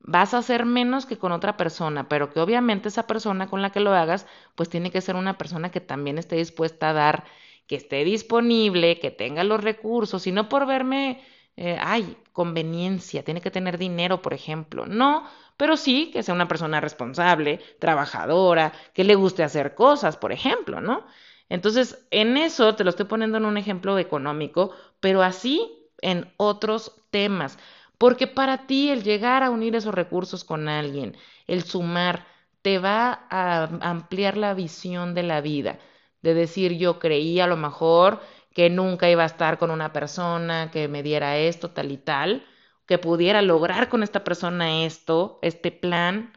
[0.00, 3.70] vas a hacer menos que con otra persona, pero que obviamente esa persona con la
[3.72, 7.24] que lo hagas, pues tiene que ser una persona que también esté dispuesta a dar,
[7.66, 11.20] que esté disponible, que tenga los recursos, y no por verme,
[11.56, 14.86] eh, ay, conveniencia, tiene que tener dinero, por ejemplo.
[14.86, 15.24] No,
[15.56, 20.80] pero sí que sea una persona responsable, trabajadora, que le guste hacer cosas, por ejemplo,
[20.80, 21.04] ¿no?
[21.48, 26.92] Entonces, en eso te lo estoy poniendo en un ejemplo económico, pero así en otros
[27.10, 27.58] temas.
[27.98, 32.26] Porque para ti el llegar a unir esos recursos con alguien, el sumar,
[32.62, 35.78] te va a ampliar la visión de la vida.
[36.22, 38.20] De decir, yo creía a lo mejor
[38.54, 42.44] que nunca iba a estar con una persona que me diera esto, tal y tal.
[42.86, 46.32] que pudiera lograr con esta persona esto, este plan.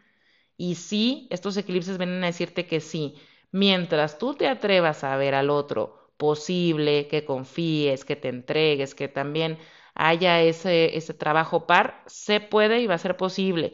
[0.58, 3.16] Y sí, estos eclipses vienen a decirte que sí.
[3.52, 9.08] Mientras tú te atrevas a ver al otro posible, que confíes, que te entregues, que
[9.08, 9.58] también
[9.96, 13.74] haya ese, ese trabajo par, se puede y va a ser posible.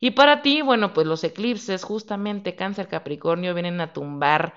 [0.00, 4.54] Y para ti, bueno, pues los eclipses, justamente cáncer Capricornio, vienen a tumbar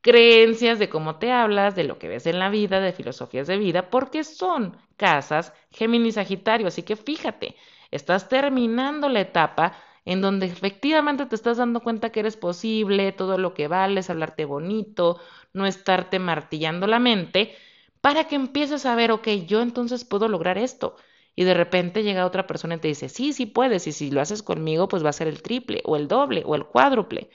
[0.00, 3.56] creencias de cómo te hablas, de lo que ves en la vida, de filosofías de
[3.58, 6.66] vida, porque son casas Géminis Sagitario.
[6.66, 7.56] Así que fíjate,
[7.90, 13.38] estás terminando la etapa en donde efectivamente te estás dando cuenta que eres posible, todo
[13.38, 15.20] lo que vales, hablarte bonito,
[15.52, 17.54] no estarte martillando la mente,
[18.00, 20.96] para que empieces a ver, ok, yo entonces puedo lograr esto.
[21.34, 24.20] Y de repente llega otra persona y te dice, sí, sí puedes, y si lo
[24.20, 27.30] haces conmigo, pues va a ser el triple, o el doble, o el cuádruple.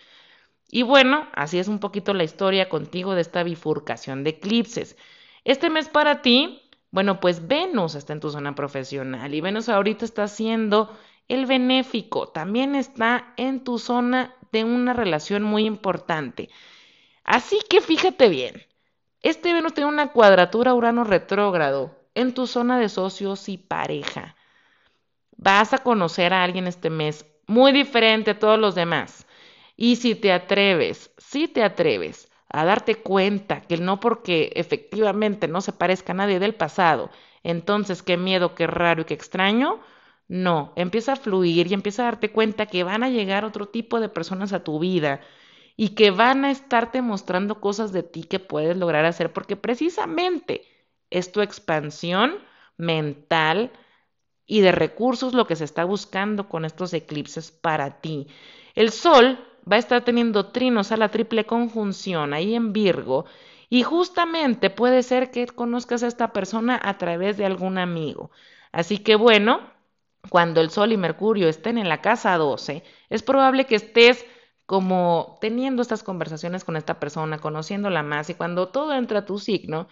[0.70, 4.98] Y bueno, así es un poquito la historia contigo de esta bifurcación de eclipses.
[5.46, 6.62] Este mes para ti,
[6.92, 10.96] bueno, pues Venus está en tu zona profesional y Venus ahorita está haciendo
[11.28, 16.50] el benéfico, también está en tu zona de una relación muy importante.
[17.24, 18.64] Así que fíjate bien,
[19.22, 24.36] este Venus tiene una cuadratura Urano retrógrado en tu zona de socios y pareja.
[25.36, 29.28] Vas a conocer a alguien este mes muy diferente a todos los demás.
[29.76, 35.62] Y si te atreves, si te atreves a darte cuenta que no porque efectivamente no
[35.62, 37.10] se parezca a nadie del pasado,
[37.44, 39.80] entonces qué miedo, qué raro y qué extraño,
[40.28, 44.00] no, empieza a fluir y empieza a darte cuenta que van a llegar otro tipo
[44.00, 45.22] de personas a tu vida
[45.78, 50.64] y que van a estarte mostrando cosas de ti que puedes lograr hacer porque precisamente
[51.10, 52.36] es tu expansión
[52.78, 53.72] mental
[54.46, 58.28] y de recursos lo que se está buscando con estos eclipses para ti.
[58.76, 63.26] El Sol va a estar teniendo trinos a la triple conjunción ahí en Virgo
[63.70, 68.32] y justamente puede ser que conozcas a esta persona a través de algún amigo.
[68.72, 69.77] Así que bueno,
[70.30, 74.26] cuando el Sol y Mercurio estén en la casa 12, es probable que estés
[74.66, 79.40] como teniendo estas conversaciones con esta persona, conociéndola más y cuando todo entra a tu
[79.40, 79.88] signo,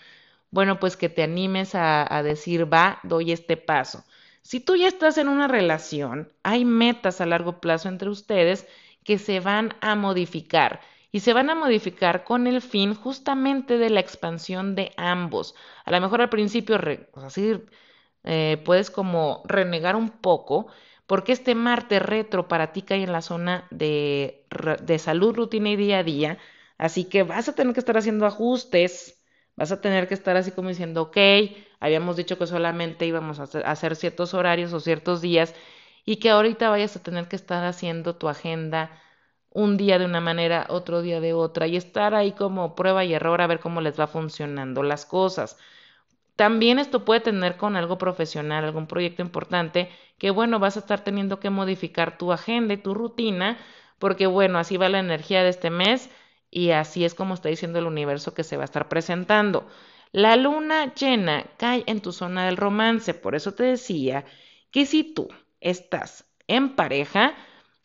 [0.52, 4.04] bueno, pues que te animes a, decir, va, doy este paso.
[4.42, 8.68] Si tú ya estás en una relación, hay metas a largo plazo entre ustedes
[9.04, 13.90] que se van a modificar y se van a modificar con el fin justamente de
[13.90, 15.56] la expansión de ambos.
[15.86, 16.78] A lo mejor al principio,
[17.16, 17.62] así
[18.26, 20.68] eh, puedes como renegar un poco,
[21.08, 24.46] porque este Marte retro para ti cae en la zona de,
[24.84, 26.38] de salud, rutina y día a día,
[26.78, 29.22] así que vas a tener que estar haciendo ajustes,
[29.56, 31.18] vas a tener que estar así como diciendo, ok,
[31.80, 35.54] habíamos dicho que solamente íbamos a hacer ciertos horarios o ciertos días
[36.06, 38.92] y que ahorita vayas a tener que estar haciendo tu agenda
[39.52, 43.14] un día de una manera, otro día de otra y estar ahí como prueba y
[43.14, 45.58] error a ver cómo les va funcionando las cosas.
[46.36, 51.04] También esto puede tener con algo profesional, algún proyecto importante, que bueno, vas a estar
[51.04, 53.58] teniendo que modificar tu agenda y tu rutina,
[54.00, 56.10] porque bueno, así va la energía de este mes
[56.52, 59.68] y así es como está diciendo el universo que se va a estar presentando.
[60.12, 64.26] La luna llena cae en tu zona del romance, por eso te decía
[64.72, 65.28] que si tú
[65.62, 67.36] estás en pareja,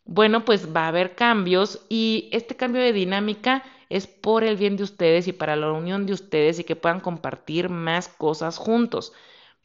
[0.05, 4.77] bueno, pues va a haber cambios y este cambio de dinámica es por el bien
[4.77, 9.13] de ustedes y para la unión de ustedes y que puedan compartir más cosas juntos.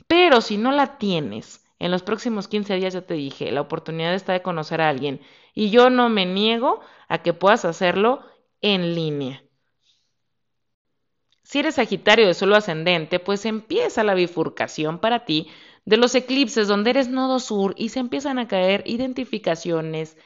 [0.06, 4.14] Pero si no la tienes, en los próximos 15 días ya te dije, la oportunidad
[4.14, 5.20] está de conocer a alguien
[5.54, 8.22] y yo no me niego a que puedas hacerlo
[8.60, 9.42] en línea.
[11.42, 15.48] Si eres Sagitario de solo ascendente, pues empieza la bifurcación para ti
[15.84, 20.16] de los eclipses donde eres nodo sur y se empiezan a caer identificaciones,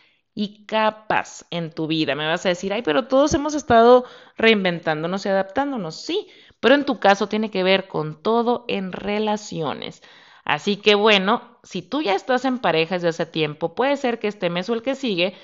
[0.40, 2.14] y capas en tu vida.
[2.14, 4.06] Me vas a decir, ay, pero todos hemos estado
[4.38, 6.00] reinventándonos y adaptándonos.
[6.00, 6.28] Sí,
[6.60, 10.02] pero en tu caso tiene que ver con todo en relaciones.
[10.42, 14.28] Así que bueno, si tú ya estás en pareja desde hace tiempo, puede ser que
[14.28, 15.34] este mes o el que sigue,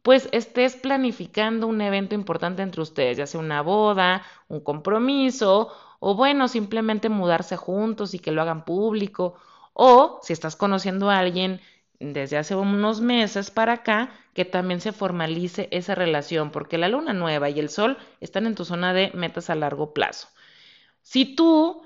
[0.00, 5.70] pues estés planificando un evento importante entre ustedes, ya sea una boda, un compromiso,
[6.00, 9.34] o bueno, simplemente mudarse juntos y que lo hagan público,
[9.74, 11.60] o si estás conociendo a alguien
[12.00, 17.12] desde hace unos meses para acá que también se formalice esa relación, porque la luna
[17.12, 20.28] nueva y el sol están en tu zona de metas a largo plazo.
[21.02, 21.82] Si tú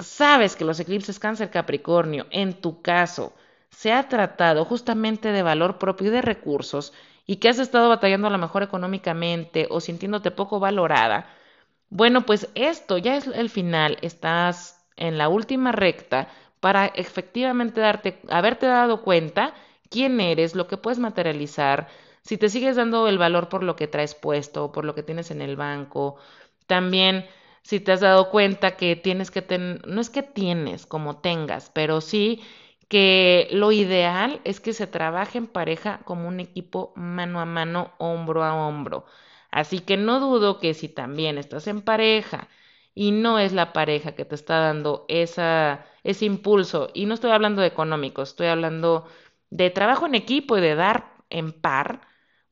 [0.00, 3.32] sabes que los eclipses cáncer Capricornio, en tu caso,
[3.68, 6.92] se ha tratado justamente de valor propio y de recursos,
[7.26, 11.28] y que has estado batallando a lo mejor económicamente o sintiéndote poco valorada,
[11.90, 16.26] bueno, pues esto ya es el final, estás en la última recta
[16.58, 19.54] para efectivamente darte, haberte dado cuenta
[19.90, 21.88] quién eres, lo que puedes materializar,
[22.22, 25.30] si te sigues dando el valor por lo que traes puesto, por lo que tienes
[25.30, 26.16] en el banco,
[26.66, 27.26] también
[27.62, 31.70] si te has dado cuenta que tienes que tener, no es que tienes como tengas,
[31.70, 32.42] pero sí
[32.88, 37.92] que lo ideal es que se trabaje en pareja como un equipo mano a mano,
[37.98, 39.04] hombro a hombro.
[39.50, 42.48] Así que no dudo que si también estás en pareja
[42.94, 47.30] y no es la pareja que te está dando esa, ese impulso, y no estoy
[47.30, 49.06] hablando de económico, estoy hablando
[49.50, 52.00] de trabajo en equipo y de dar en par,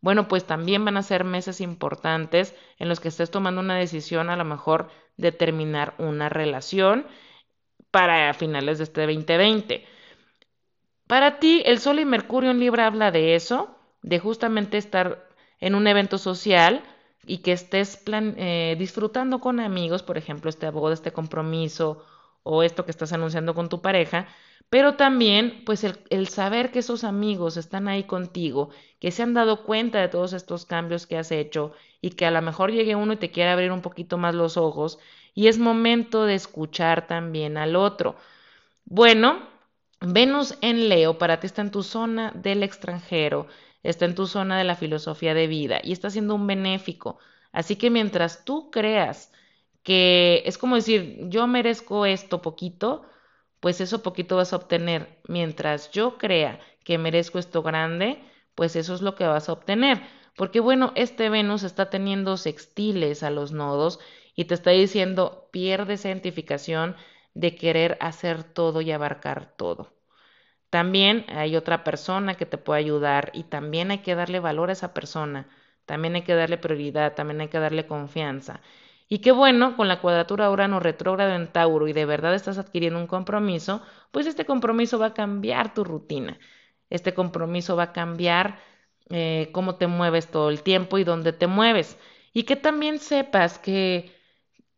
[0.01, 4.30] bueno, pues también van a ser meses importantes en los que estés tomando una decisión
[4.30, 7.07] a lo mejor de terminar una relación
[7.90, 9.84] para finales de este 2020.
[11.09, 15.26] Para ti, el Sol y Mercurio en Libra habla de eso, de justamente estar
[15.59, 16.84] en un evento social
[17.26, 22.05] y que estés eh, disfrutando con amigos, por ejemplo, este boda, este compromiso
[22.51, 24.26] o esto que estás anunciando con tu pareja,
[24.70, 28.70] pero también pues el, saber que esos amigos están ahí contigo,
[29.01, 32.30] que se han dado cuenta de todos estos cambios que has hecho y que a
[32.30, 34.99] lo mejor llegue uno y te quiera abrir un poquito más los ojos
[35.34, 38.16] y es momento de escuchar también al otro.
[38.86, 39.40] Bueno,
[40.01, 43.46] Venus en Leo para ti está en tu zona del extranjero,
[43.82, 47.18] está en tu zona de la filosofía de vida y está siendo un benéfico.
[47.53, 49.32] Así que mientras tú creas
[49.83, 53.07] que es como decir, yo merezco esto poquito,
[53.61, 55.20] pues eso poquito vas a obtener.
[55.29, 58.22] Mientras yo crea que merezco esto grande,
[58.55, 60.03] pues eso es lo que vas a obtener.
[60.37, 64.01] Porque bueno, este Venus está teniendo sextiles a los nodos
[64.35, 66.97] y te está diciendo, pierde esa identificación
[67.35, 69.93] de querer hacer todo y abarcar todo.
[70.70, 74.72] También hay otra persona que te puede ayudar y también hay que darle valor a
[74.74, 75.49] esa persona,
[75.87, 78.61] también hay que darle prioridad, también hay que darle confianza.
[79.09, 82.99] Y qué bueno, con la cuadratura Urano retrógrado en Tauro y de verdad estás adquiriendo
[82.99, 86.39] un compromiso, pues este compromiso va a cambiar tu rutina.
[86.91, 88.61] Este compromiso va a cambiar
[89.11, 91.99] eh, cómo te mueves todo el tiempo y dónde te mueves.
[92.35, 94.15] Y que también sepas que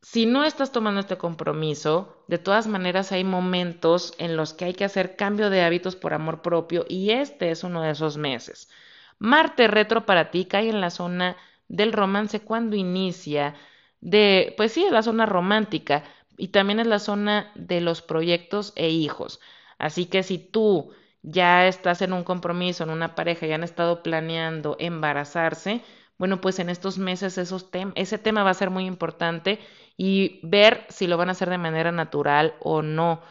[0.02, 4.74] si no estás tomando este compromiso, de todas maneras hay momentos en los que hay
[4.74, 8.70] que hacer cambio de hábitos por amor propio y este es uno de esos meses.
[9.18, 11.36] Marte retro para ti cae en la zona
[11.68, 13.54] del romance cuando inicia,
[14.00, 16.04] de, pues sí, la zona romántica
[16.36, 19.40] y también es la zona de los proyectos e hijos.
[19.78, 20.92] Así que si tú
[21.22, 25.82] ya estás en un compromiso, en una pareja y han estado planeando embarazarse,
[26.18, 29.58] bueno, pues en estos meses esos ese tema va a ser muy importante
[29.96, 33.22] y ver si lo van a hacer de manera natural o no.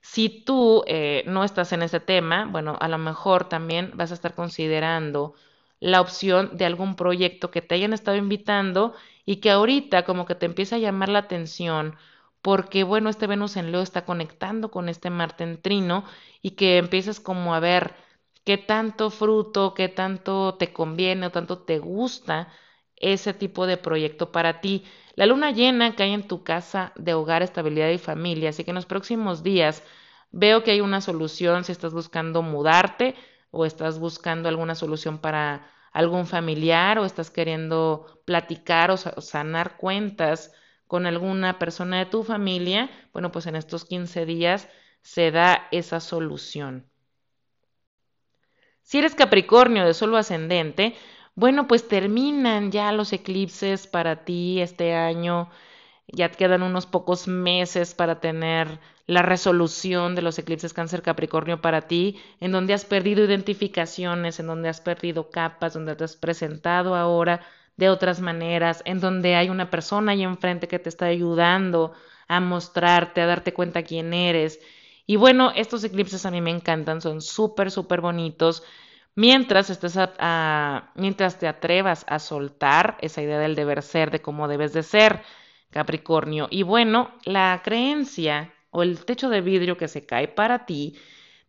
[0.00, 4.14] Si tú eh, no estás en ese tema, bueno, a lo mejor también vas a
[4.14, 5.34] estar considerando
[5.80, 8.94] la opción de algún proyecto que te hayan estado invitando
[9.24, 11.96] y que ahorita como que te empieza a llamar la atención
[12.44, 16.04] porque bueno, este Venus en Leo está conectando con este Marte en Trino
[16.42, 17.94] y que empiezas como a ver
[18.44, 22.48] qué tanto fruto, qué tanto te conviene o tanto te gusta
[22.96, 24.84] ese tipo de proyecto para ti.
[25.16, 28.76] La luna llena cae en tu casa de hogar, estabilidad y familia, así que en
[28.76, 29.82] los próximos días
[30.30, 33.14] veo que hay una solución si estás buscando mudarte
[33.50, 40.52] o estás buscando alguna solución para algún familiar o estás queriendo platicar o sanar cuentas
[40.86, 44.68] con alguna persona de tu familia, bueno, pues en estos 15 días
[45.00, 46.86] se da esa solución.
[48.82, 50.94] Si eres Capricornio de solo ascendente,
[51.36, 55.48] bueno, pues terminan ya los eclipses para ti este año.
[56.06, 61.82] Ya quedan unos pocos meses para tener la resolución de los eclipses cáncer Capricornio para
[61.82, 66.94] ti, en donde has perdido identificaciones, en donde has perdido capas, donde te has presentado
[66.94, 67.40] ahora
[67.76, 71.92] de otras maneras, en donde hay una persona ahí enfrente que te está ayudando
[72.28, 74.60] a mostrarte, a darte cuenta quién eres
[75.06, 78.62] y bueno, estos eclipses a mí me encantan, son súper, súper bonitos.
[79.14, 84.48] Mientras, estés a, mientras te atrevas a soltar esa idea del deber ser, de cómo
[84.48, 85.22] debes de ser,
[85.74, 86.46] Capricornio.
[86.50, 90.96] Y bueno, la creencia o el techo de vidrio que se cae para ti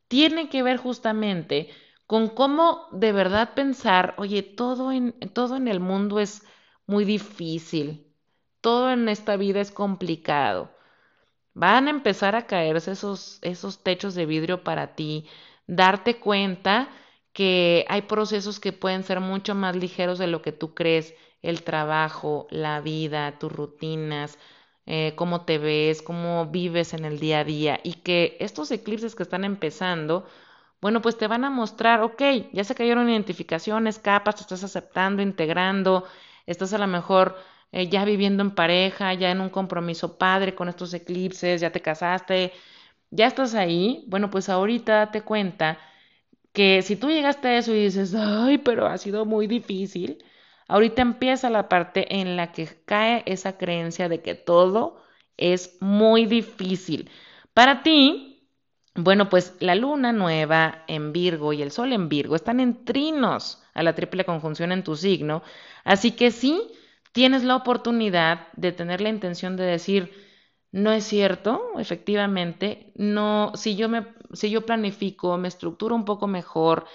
[0.07, 1.69] tiene que ver justamente
[2.07, 6.43] con cómo de verdad pensar, oye, todo en, todo en el mundo es
[6.87, 8.07] muy difícil,
[8.61, 10.75] todo en esta vida es complicado
[11.55, 15.25] van a empezar a caerse esos, esos techos de vidrio para ti,
[15.67, 16.89] darte cuenta
[17.33, 21.15] que hay procesos que pueden ser mucho más ligeros de lo que tú crees,
[21.45, 24.37] el trabajo, la vida, tus rutinas,
[24.85, 29.15] eh, cómo te ves, cómo vives en el día a día y que estos eclipses
[29.15, 30.27] que están empezando,
[30.81, 32.21] bueno, pues te van a mostrar, ok,
[32.53, 36.05] ya se cayeron identificaciones, capas, te estás aceptando, integrando,
[36.45, 37.37] estás a lo mejor
[37.71, 41.81] eh, ya viviendo en pareja, ya en un compromiso padre con estos eclipses, ya te
[41.81, 42.53] casaste,
[43.11, 45.79] ya estás ahí, bueno, pues ahorita date cuenta
[46.53, 50.23] que si tú llegaste a eso y dices, ay, pero ha sido muy difícil,
[50.67, 55.01] ahorita empieza la parte en la que cae esa creencia de que todo
[55.37, 57.09] es muy difícil.
[57.53, 58.31] Para ti,
[58.97, 63.61] Bueno, pues la luna nueva en Virgo y el sol en Virgo están en trinos
[63.73, 65.43] a la triple conjunción en tu signo,
[65.83, 66.61] así que sí
[67.11, 70.13] tienes la oportunidad de tener la intención de decir,
[70.71, 76.27] no es cierto, efectivamente, no, si yo me, si yo planifico, me estructuro un poco
[76.27, 76.85] mejor,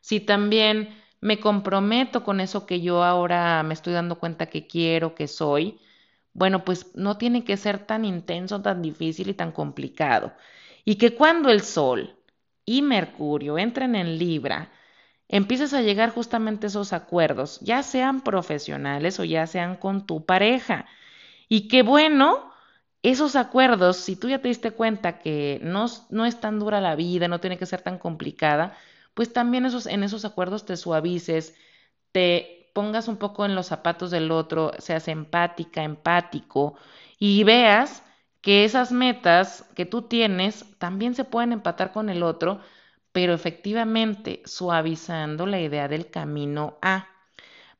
[0.00, 5.14] si también me comprometo con eso que yo ahora me estoy dando cuenta que quiero,
[5.14, 5.78] que soy,
[6.32, 10.32] bueno, pues no tiene que ser tan intenso, tan difícil y tan complicado
[10.88, 12.16] y que cuando el Sol
[12.64, 14.70] y Mercurio entren en Libra,
[15.28, 20.86] empieces a llegar justamente esos acuerdos, ya sean profesionales o ya sean con tu pareja.
[21.48, 22.50] Y que bueno,
[23.02, 26.96] esos acuerdos, si tú ya te diste cuenta que no, no es tan dura la
[26.96, 28.74] vida, no tiene que ser tan complicada,
[29.14, 31.54] pues también esos, en esos acuerdos te suavices,
[32.12, 36.76] te pongas un poco en los zapatos del otro, seas empática, empático
[37.18, 38.04] y veas
[38.40, 42.60] que esas metas que tú tienes también se pueden empatar con el otro,
[43.12, 47.08] pero efectivamente suavizando la idea del camino A.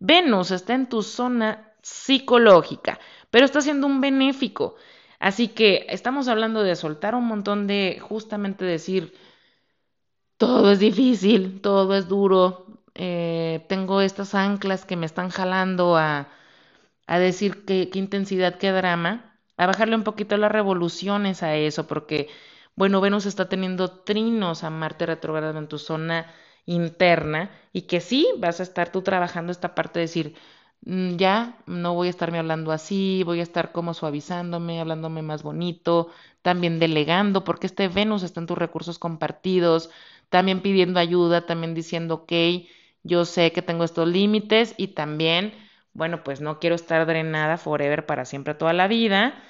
[0.01, 2.99] Venus está en tu zona psicológica,
[3.31, 4.77] pero está siendo un benéfico.
[5.19, 9.15] Así que estamos hablando de soltar un montón de, justamente decir,
[10.39, 16.29] todo es difícil, todo es duro, eh, tengo estas anclas que me están jalando a,
[17.07, 22.29] a decir qué intensidad, qué drama a bajarle un poquito las revoluciones a eso, porque,
[22.77, 26.33] bueno, Venus está teniendo trinos a Marte retrogrado en tu zona
[26.67, 30.37] interna y que sí vas a estar tú trabajando esta parte de decir,
[30.83, 35.43] mm, ya no voy a estarme hablando así, voy a estar como suavizándome, hablándome más
[35.43, 36.11] bonito,
[36.43, 39.91] también delegando, porque este Venus está en tus recursos compartidos,
[40.31, 42.33] también pidiendo ayuda, también diciendo, ok,
[43.03, 45.53] yo sé que tengo estos límites y también
[45.99, 49.43] bueno, pues no quiero estar drenada forever para siempre toda la vida.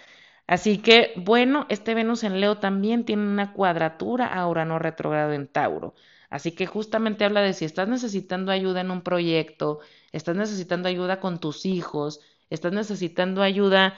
[0.46, 5.46] Así que, bueno, este Venus en Leo también tiene una cuadratura a Urano retrogrado en
[5.46, 5.94] Tauro.
[6.30, 9.80] Así que justamente habla de si estás necesitando ayuda en un proyecto,
[10.12, 13.94] estás necesitando ayuda con tus hijos, estás necesitando ayuda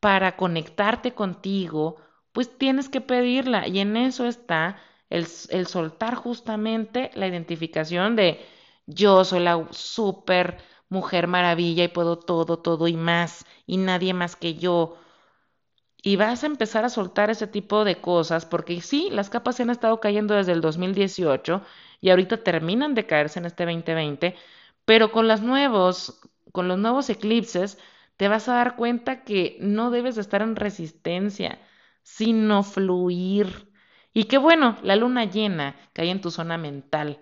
[0.00, 1.96] para conectarte contigo,
[2.32, 3.68] pues tienes que pedirla.
[3.68, 4.78] Y en eso está
[5.10, 5.26] el,
[5.66, 8.40] soltar justamente la identificación de
[8.86, 10.58] yo soy la súper
[10.88, 14.96] mujer maravilla y puedo todo, todo y más, y nadie más que yo.
[16.02, 19.62] Y vas a empezar a soltar ese tipo de cosas, porque sí, las capas se
[19.64, 21.62] han estado cayendo desde el 2018
[22.00, 24.34] y ahorita terminan de caerse en este 2020,
[24.84, 26.20] pero con los nuevos,
[26.52, 27.78] con los nuevos eclipses,
[28.16, 31.58] te vas a dar cuenta que no debes de estar en resistencia,
[32.02, 33.69] sino fluir.
[34.12, 37.18] Y qué bueno, la luna llena cae en tu zona mental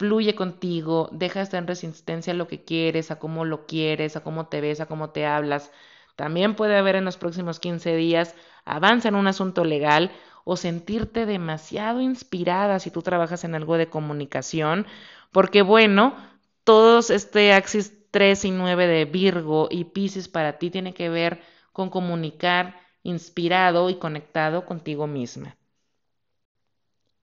[0.00, 4.16] fluye contigo, deja de estar en resistencia a lo que quieres, a cómo lo quieres,
[4.16, 5.70] a cómo te ves, a cómo te hablas.
[6.16, 8.34] También puede haber en los próximos 15 días
[8.64, 10.10] avanza en un asunto legal
[10.44, 14.86] o sentirte demasiado inspirada si tú trabajas en algo de comunicación,
[15.32, 16.16] porque bueno,
[16.64, 21.42] todos este axis 3 y 9 de Virgo y Pisces para ti tiene que ver
[21.74, 25.58] con comunicar inspirado y conectado contigo misma.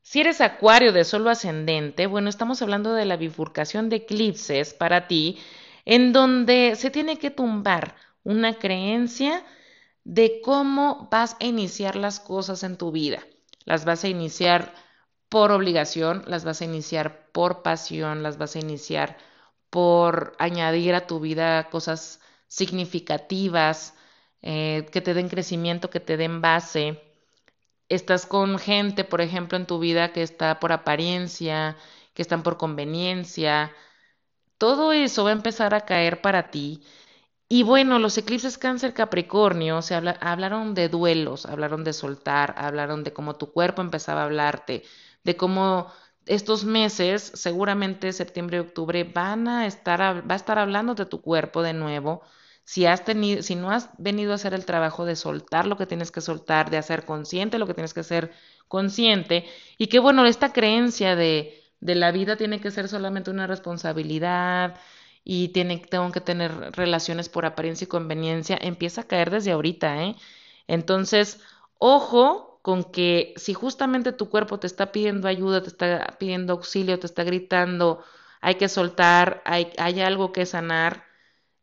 [0.10, 5.06] Si eres acuario de solo ascendente, bueno, estamos hablando de la bifurcación de eclipses para
[5.06, 5.38] ti,
[5.84, 7.94] en donde se tiene que tumbar
[8.24, 9.44] una creencia
[10.06, 13.20] de cómo vas a iniciar las cosas en tu vida.
[13.66, 14.74] Las vas a iniciar
[15.28, 19.18] por obligación, las vas a iniciar por pasión, las vas a iniciar
[19.70, 23.94] por añadir a tu vida cosas significativas,
[24.42, 27.07] eh, que te den crecimiento, que te den base
[27.90, 31.78] estás con gente, por ejemplo, en tu vida que está por apariencia,
[32.14, 33.72] que están por conveniencia,
[34.58, 36.84] todo eso va a empezar a caer para ti.
[37.50, 43.14] Y bueno, los eclipses cáncer Capricornio se hablaron de duelos, hablaron de soltar, hablaron de
[43.14, 44.84] cómo tu cuerpo empezaba a hablarte,
[45.24, 45.92] de cómo
[46.26, 51.22] estos meses, seguramente septiembre y octubre, van a estar, va a estar hablando de tu
[51.22, 52.22] cuerpo de nuevo,
[52.68, 55.86] si, has tenido, si no has venido a hacer el trabajo de soltar lo que
[55.86, 58.34] tienes que soltar, de hacer consciente lo que tienes que hacer
[58.68, 59.46] consciente,
[59.78, 64.76] y que bueno, esta creencia de, de la vida tiene que ser solamente una responsabilidad
[65.24, 70.04] y tiene, tengo que tener relaciones por apariencia y conveniencia, empieza a caer desde ahorita,
[70.04, 70.16] ¿eh?
[70.68, 71.40] Entonces,
[71.80, 77.00] ojo con que si justamente tu cuerpo te está pidiendo ayuda, te está pidiendo auxilio,
[77.00, 78.04] te está gritando,
[78.42, 81.07] hay que soltar, hay, hay algo que sanar,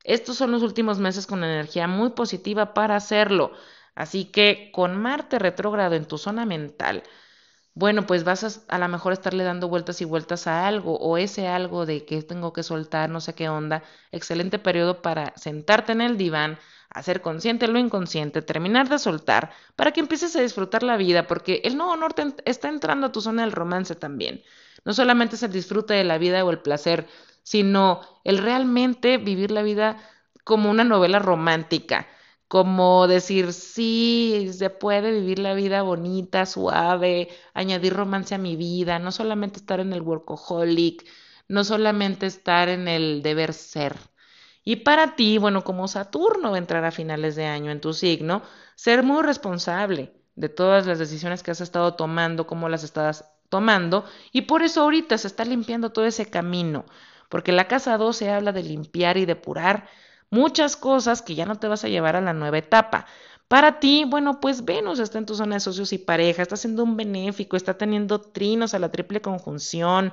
[0.05, 3.53] estos son los últimos meses con energía muy positiva para hacerlo.
[3.95, 7.03] Así que con Marte retrógrado en tu zona mental,
[7.75, 11.19] bueno, pues vas a, a lo mejor estarle dando vueltas y vueltas a algo o
[11.19, 13.83] ese algo de que tengo que soltar, no sé qué onda.
[14.13, 16.59] Excelente periodo para sentarte en el diván,
[16.91, 21.61] hacer consciente lo inconsciente, terminar de soltar, para que empieces a disfrutar la vida, porque
[21.65, 22.15] el no honor
[22.45, 24.43] está entrando a tu zona del romance también.
[24.85, 27.09] No solamente es el disfrute de la vida o el placer,
[27.45, 29.99] sino el realmente vivir la vida
[30.43, 32.09] como una novela romántica,
[32.49, 38.99] como decir, sí, se puede vivir la vida bonita, suave, añadir romance a mi vida,
[38.99, 41.05] no solamente estar en el workaholic,
[41.49, 43.97] no solamente estar en el deber ser.
[44.65, 47.93] Y para ti, bueno, como Saturno va a entrar a finales de año en tu
[47.93, 48.43] signo,
[48.77, 54.05] ser muy responsable de todas las decisiones que has estado tomando, cómo las estás tomando,
[54.33, 56.87] y por eso ahorita se está limpiando todo ese camino,
[57.29, 59.89] porque la casa 12 habla de limpiar y depurar
[60.31, 63.07] muchas cosas que ya no te vas a llevar a la nueva etapa.
[63.49, 66.83] Para ti, bueno, pues Venus está en tu zona de socios y pareja, está siendo
[66.83, 70.13] un benéfico, está teniendo trinos a la triple conjunción,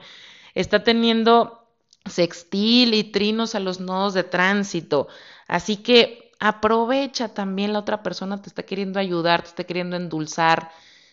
[0.54, 1.68] está teniendo
[2.06, 5.08] sextil y trinos a los nodos de tránsito.
[5.48, 10.72] Así que aprovecha también la otra persona, te está queriendo ayudar, te está queriendo endulzar.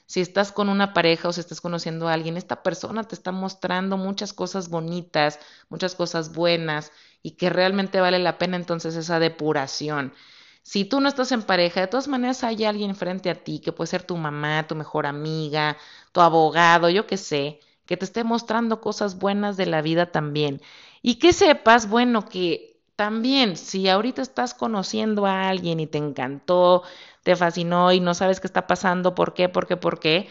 [0.09, 3.30] Si estás con una pareja o si estás conociendo a alguien, esta persona te está
[3.30, 9.18] mostrando muchas cosas bonitas, muchas cosas buenas y que realmente vale la pena entonces esa
[9.18, 10.14] depuración.
[10.62, 13.72] Si tú no estás en pareja, de todas maneras hay alguien frente a ti, que
[13.72, 15.76] puede ser tu mamá, tu mejor amiga,
[16.12, 20.62] tu abogado, yo qué sé, que te esté mostrando cosas buenas de la vida también.
[21.02, 26.83] Y que sepas, bueno, que también si ahorita estás conociendo a alguien y te encantó,
[27.23, 30.29] te fascinó y no sabes qué está pasando, por qué, por qué, por qué,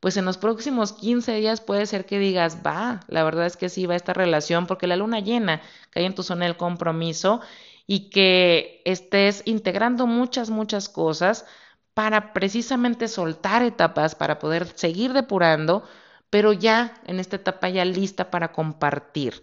[0.00, 3.68] pues en los próximos 15 días puede ser que digas, va, la verdad es que
[3.68, 7.40] sí va esta relación, porque la luna llena cae en tu zona del compromiso
[7.86, 11.46] y que estés integrando muchas, muchas cosas
[11.94, 15.84] para precisamente soltar etapas, para poder seguir depurando
[16.30, 19.40] pero ya en esta etapa ya lista para compartir.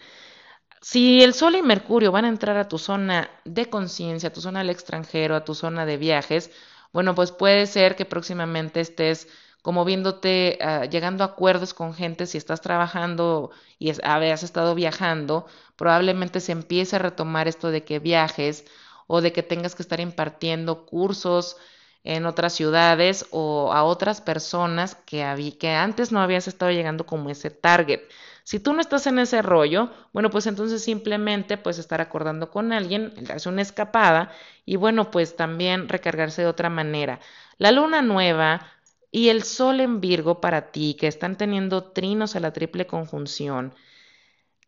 [0.87, 4.39] Si el Sol y Mercurio van a entrar a tu zona de conciencia, a tu
[4.39, 6.51] zona del extranjero, a tu zona de viajes,
[6.93, 9.27] bueno, pues puede ser que próximamente estés
[9.63, 13.49] como viéndote, ah, llegando a acuerdos con gente, si estás trabajando
[13.79, 18.63] y es, has estado viajando, probablemente se empiece a retomar esto de que viajes
[19.07, 21.57] o de que tengas que estar impartiendo cursos,
[22.05, 27.31] en otras ciudades o a otras personas que, que antes no habías estado llegando como
[27.31, 28.01] ese target.
[28.45, 32.73] Si tú no estás en ese rollo, bueno, pues entonces simplemente pues estar acordando con
[32.73, 34.31] alguien, darse una escapada
[34.65, 37.19] y bueno, pues también recargarse de otra manera.
[37.57, 38.67] La luna nueva
[39.11, 43.73] y el sol en Virgo para ti, que están teniendo trinos a la triple conjunción,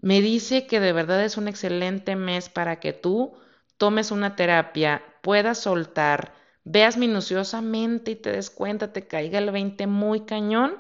[0.01, 3.37] me dice que de verdad es un excelente mes para que tú
[3.77, 6.33] tomes una terapia, puedas soltar,
[6.63, 10.77] veas minuciosamente y te des cuenta, te caiga el 20 muy cañón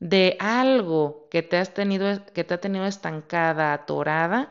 [0.00, 4.50] de algo que te has tenido, que te ha tenido estancada, atorada,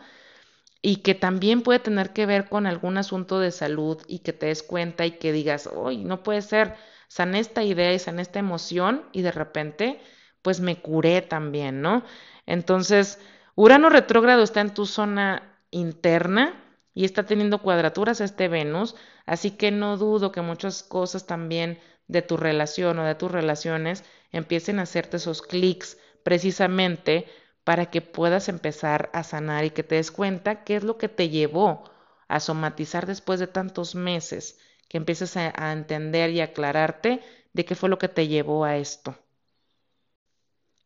[0.82, 4.48] y que también puede tener que ver con algún asunto de salud y que te
[4.48, 6.76] des cuenta y que digas, hoy no puede ser,
[7.07, 10.02] sané esta idea y sané esta emoción y de repente,
[10.41, 12.03] pues me curé también, ¿no?
[12.45, 13.20] Entonces,
[13.56, 16.64] Urano retrógrado está en tu zona interna,
[16.94, 18.95] y está teniendo cuadraturas este Venus,
[19.26, 24.03] así que no dudo que muchas cosas también de tu relación o de tus relaciones
[24.34, 27.27] empiecen a hacerte esos clics precisamente
[27.64, 31.07] para que puedas empezar a sanar y que te des cuenta qué es lo que
[31.07, 31.89] te llevó
[32.27, 37.22] a somatizar después de tantos meses, que empieces a, entender y aclararte
[37.53, 39.18] de qué fue lo que te llevó a esto.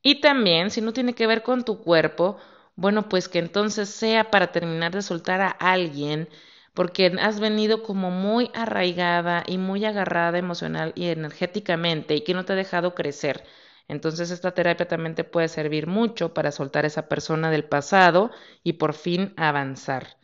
[0.03, 2.37] Y también, si no tiene que ver con tu cuerpo,
[2.75, 6.29] bueno, pues que entonces sea para terminar de soltar a alguien,
[6.77, 12.45] porque has venido como muy arraigada y muy agarrada emocional y energéticamente y que no
[12.45, 13.43] te ha dejado crecer.
[13.87, 18.29] Entonces esta terapia también te puede servir mucho para soltar a esa persona del pasado
[18.63, 20.17] y por fin avanzar.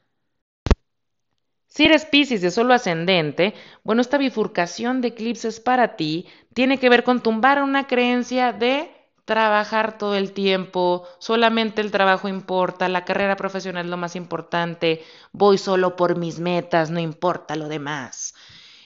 [1.65, 6.89] Si eres Pisces de solo ascendente, bueno, esta bifurcación de eclipses para ti tiene que
[6.89, 8.92] ver con tumbar una creencia de
[9.25, 15.03] trabajar todo el tiempo, solamente el trabajo importa, la carrera profesional es lo más importante,
[15.31, 18.33] voy solo por mis metas, no importa lo demás.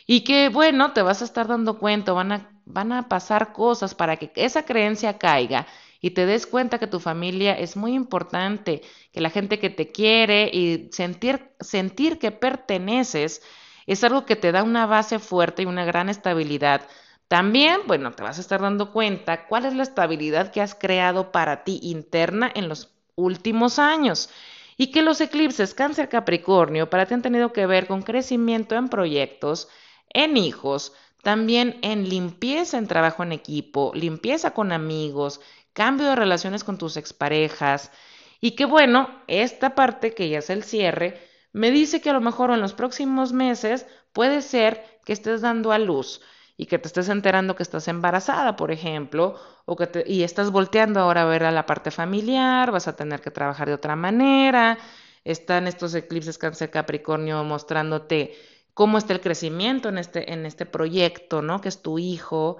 [0.05, 3.95] Y que bueno, te vas a estar dando cuenta, van a, van a pasar cosas
[3.95, 5.68] para que esa creencia caiga
[5.99, 8.81] y te des cuenta que tu familia es muy importante,
[9.11, 13.41] que la gente que te quiere y sentir, sentir que perteneces
[13.88, 16.88] es algo que te da una base fuerte y una gran estabilidad
[17.27, 21.31] también, bueno, te vas a estar dando cuenta cuál es la estabilidad que has creado
[21.31, 24.29] para ti interna en los últimos años
[24.77, 28.89] y que los eclipses cáncer capricornio para ti han tenido que ver con crecimiento en
[28.89, 29.67] proyectos,
[30.09, 30.93] en hijos,
[31.23, 35.41] también en limpieza en trabajo en equipo, limpieza con amigos,
[35.73, 37.91] cambio de relaciones con tus exparejas.
[38.39, 41.19] Y que bueno, esta parte que ya es el cierre,
[41.51, 43.87] me dice que a lo mejor en los próximos meses
[44.17, 46.21] Puede ser que estés dando a luz
[46.57, 49.35] y que te estés enterando que estás embarazada, por ejemplo,
[49.65, 53.21] o que y estás volteando ahora a ver a la parte familiar, vas a tener
[53.21, 54.79] que trabajar de otra manera.
[55.23, 58.35] Están estos eclipses cáncer Capricornio mostrándote
[58.73, 61.61] cómo está el crecimiento en este, en este proyecto, ¿no?
[61.61, 62.57] Que es tu hijo.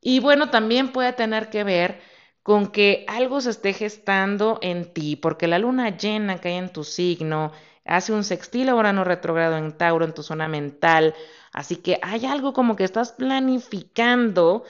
[0.00, 2.00] Y bueno, también puede tener que ver
[2.42, 6.72] con que algo se esté gestando en ti, porque la luna llena que hay en
[6.72, 7.52] tu signo
[7.84, 11.14] hace un sextil ahora no retrogrado en Tauro, en tu zona mental,
[11.54, 14.64] así que hay algo como que estás planificando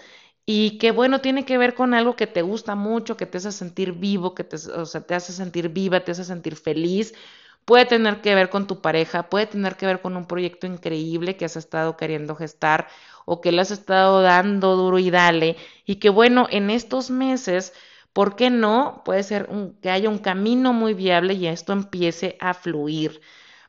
[0.46, 3.52] y que bueno, tiene que ver con algo que te gusta mucho, que te hace
[3.52, 7.14] sentir vivo, que te, o sea, te hace sentir viva, te hace sentir feliz.
[7.64, 11.36] Puede tener que ver con tu pareja, puede tener que ver con un proyecto increíble
[11.36, 12.88] que has estado queriendo gestar
[13.24, 15.56] o que le has estado dando duro y dale
[15.86, 17.72] y que bueno, en estos meses,
[18.12, 19.02] ¿por qué no?
[19.04, 19.48] Puede ser
[19.82, 23.20] que haya un camino muy viable y esto empiece a fluir.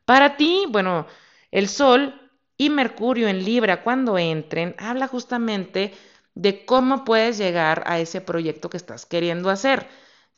[0.05, 1.07] Para ti, bueno,
[1.51, 2.24] el Sol
[2.57, 5.94] y Mercurio en Libra cuando entren, habla justamente
[6.36, 9.88] de cómo puedes llegar a ese proyecto que estás queriendo hacer.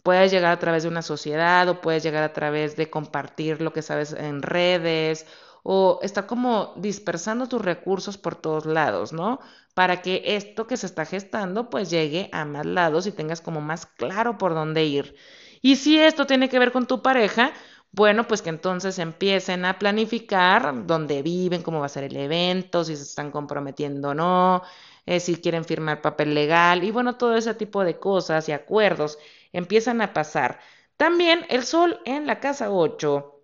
[0.04, 3.74] Puedes llegar a través de una sociedad o puedes llegar a través de compartir lo
[3.74, 5.26] que sabes en redes
[5.64, 9.40] o estar como dispersando tus recursos por todos lados, ¿no?
[9.74, 13.60] Para que esto que se está gestando pues llegue a más lados y tengas como
[13.60, 15.16] más claro por dónde ir.
[15.62, 17.52] Y si esto tiene que ver con tu pareja,
[17.92, 22.84] bueno, pues que entonces empiecen a planificar dónde viven, cómo va a ser el evento,
[22.84, 24.62] si se están comprometiendo o no,
[25.06, 29.18] eh, si quieren firmar papel legal y bueno, todo ese tipo de cosas y acuerdos
[29.54, 30.60] empiezan a pasar.
[30.98, 33.42] También el sol en la casa 8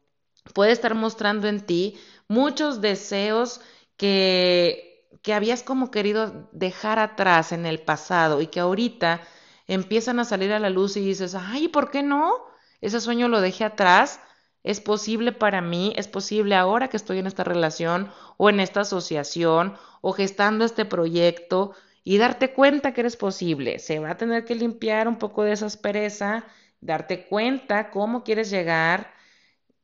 [0.54, 3.62] puede estar mostrando en ti muchos deseos
[3.98, 9.22] que, que habías como querido dejar atrás en el pasado y que ahorita
[9.68, 12.34] empiezan a salir a la luz y dices, ay, ¿por qué no?
[12.82, 14.20] Ese sueño lo dejé atrás.
[14.64, 18.82] Es posible para mí, es posible ahora que estoy en esta relación o en esta
[18.82, 21.74] asociación o gestando este proyecto
[22.04, 23.80] y darte cuenta que eres posible.
[23.80, 26.46] Se va a tener que limpiar un poco de esa aspereza,
[26.82, 29.14] darte cuenta cómo quieres llegar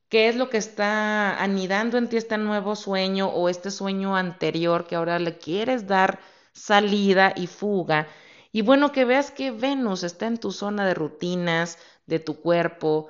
[0.09, 4.87] qué es lo que está anidando en ti este nuevo sueño o este sueño anterior
[4.87, 6.19] que ahora le quieres dar
[6.51, 8.07] salida y fuga.
[8.51, 11.77] Y bueno, que veas que Venus está en tu zona de rutinas,
[12.07, 13.09] de tu cuerpo,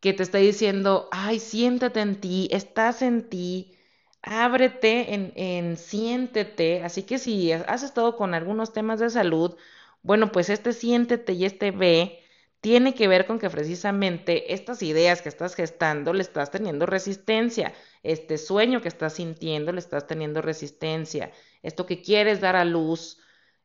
[0.00, 3.76] que te está diciendo, ay, siéntate en ti, estás en ti,
[4.22, 6.82] ábrete en, en siéntete.
[6.82, 9.56] Así que si has estado con algunos temas de salud,
[10.02, 12.20] bueno, pues este siéntete y este ve
[12.60, 17.72] tiene que ver con que precisamente estas ideas que estás gestando le estás teniendo resistencia,
[18.02, 21.30] este sueño que estás sintiendo le estás teniendo resistencia,
[21.62, 23.18] esto que quieres dar a luz,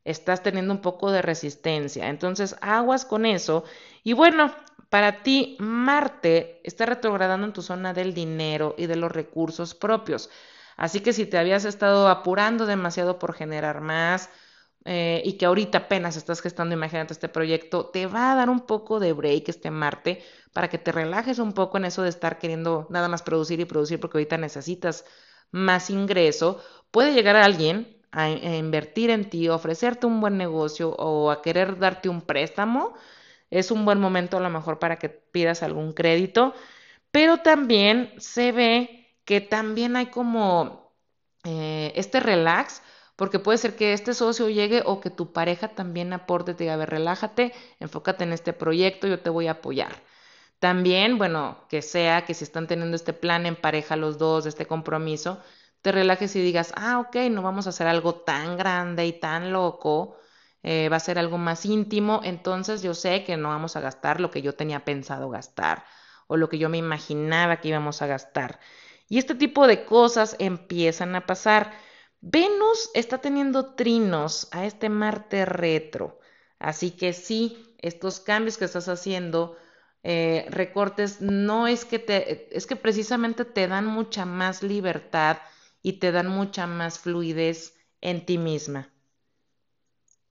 [0.06, 2.10] estás teniendo un poco de resistencia.
[2.10, 3.64] Entonces, aguas con eso.
[4.04, 4.54] Y bueno,
[4.90, 10.30] para ti, Marte está retrogradando en tu zona del dinero y de los recursos propios.
[10.78, 14.30] Así que si te habías estado apurando demasiado por generar más,
[14.86, 18.62] eh, y que ahorita apenas estás gestando, imagínate este proyecto, te va a dar un
[18.62, 20.22] poco de break este Marte
[20.52, 23.66] para que te relajes un poco en eso de estar queriendo nada más producir y
[23.66, 25.06] producir porque ahorita necesitas
[25.52, 26.62] más ingreso.
[26.92, 31.42] Puede llegar a alguien a, a invertir en ti, ofrecerte un buen negocio o a
[31.42, 32.94] querer darte un préstamo.
[33.50, 36.54] Es un buen momento a lo mejor para que pidas algún crédito,
[37.12, 40.94] pero también se ve que también hay como
[41.44, 42.82] eh, este relax
[43.16, 46.74] porque puede ser que este socio llegue o que tu pareja también aporte, te diga,
[46.74, 49.94] a ver, relájate, enfócate en este proyecto, yo te voy a apoyar.
[50.60, 54.66] También, bueno, que sea que si están teniendo este plan en pareja los dos, este
[54.66, 55.42] compromiso,
[55.84, 59.52] te relajes y digas, ah, ok, no vamos a hacer algo tan grande y tan
[59.52, 60.16] loco,
[60.64, 64.22] eh, va a ser algo más íntimo, entonces yo sé que no vamos a gastar
[64.22, 65.84] lo que yo tenía pensado gastar
[66.28, 68.62] o lo que yo me imaginaba que íbamos a gastar.
[69.10, 71.74] Y este tipo de cosas empiezan a pasar.
[72.22, 76.18] Venus está teniendo trinos a este Marte retro,
[76.60, 79.58] así que sí, estos cambios que estás haciendo,
[80.04, 85.40] eh, recortes, no es que te, es que precisamente te dan mucha más libertad
[85.84, 88.93] y te dan mucha más fluidez en ti misma.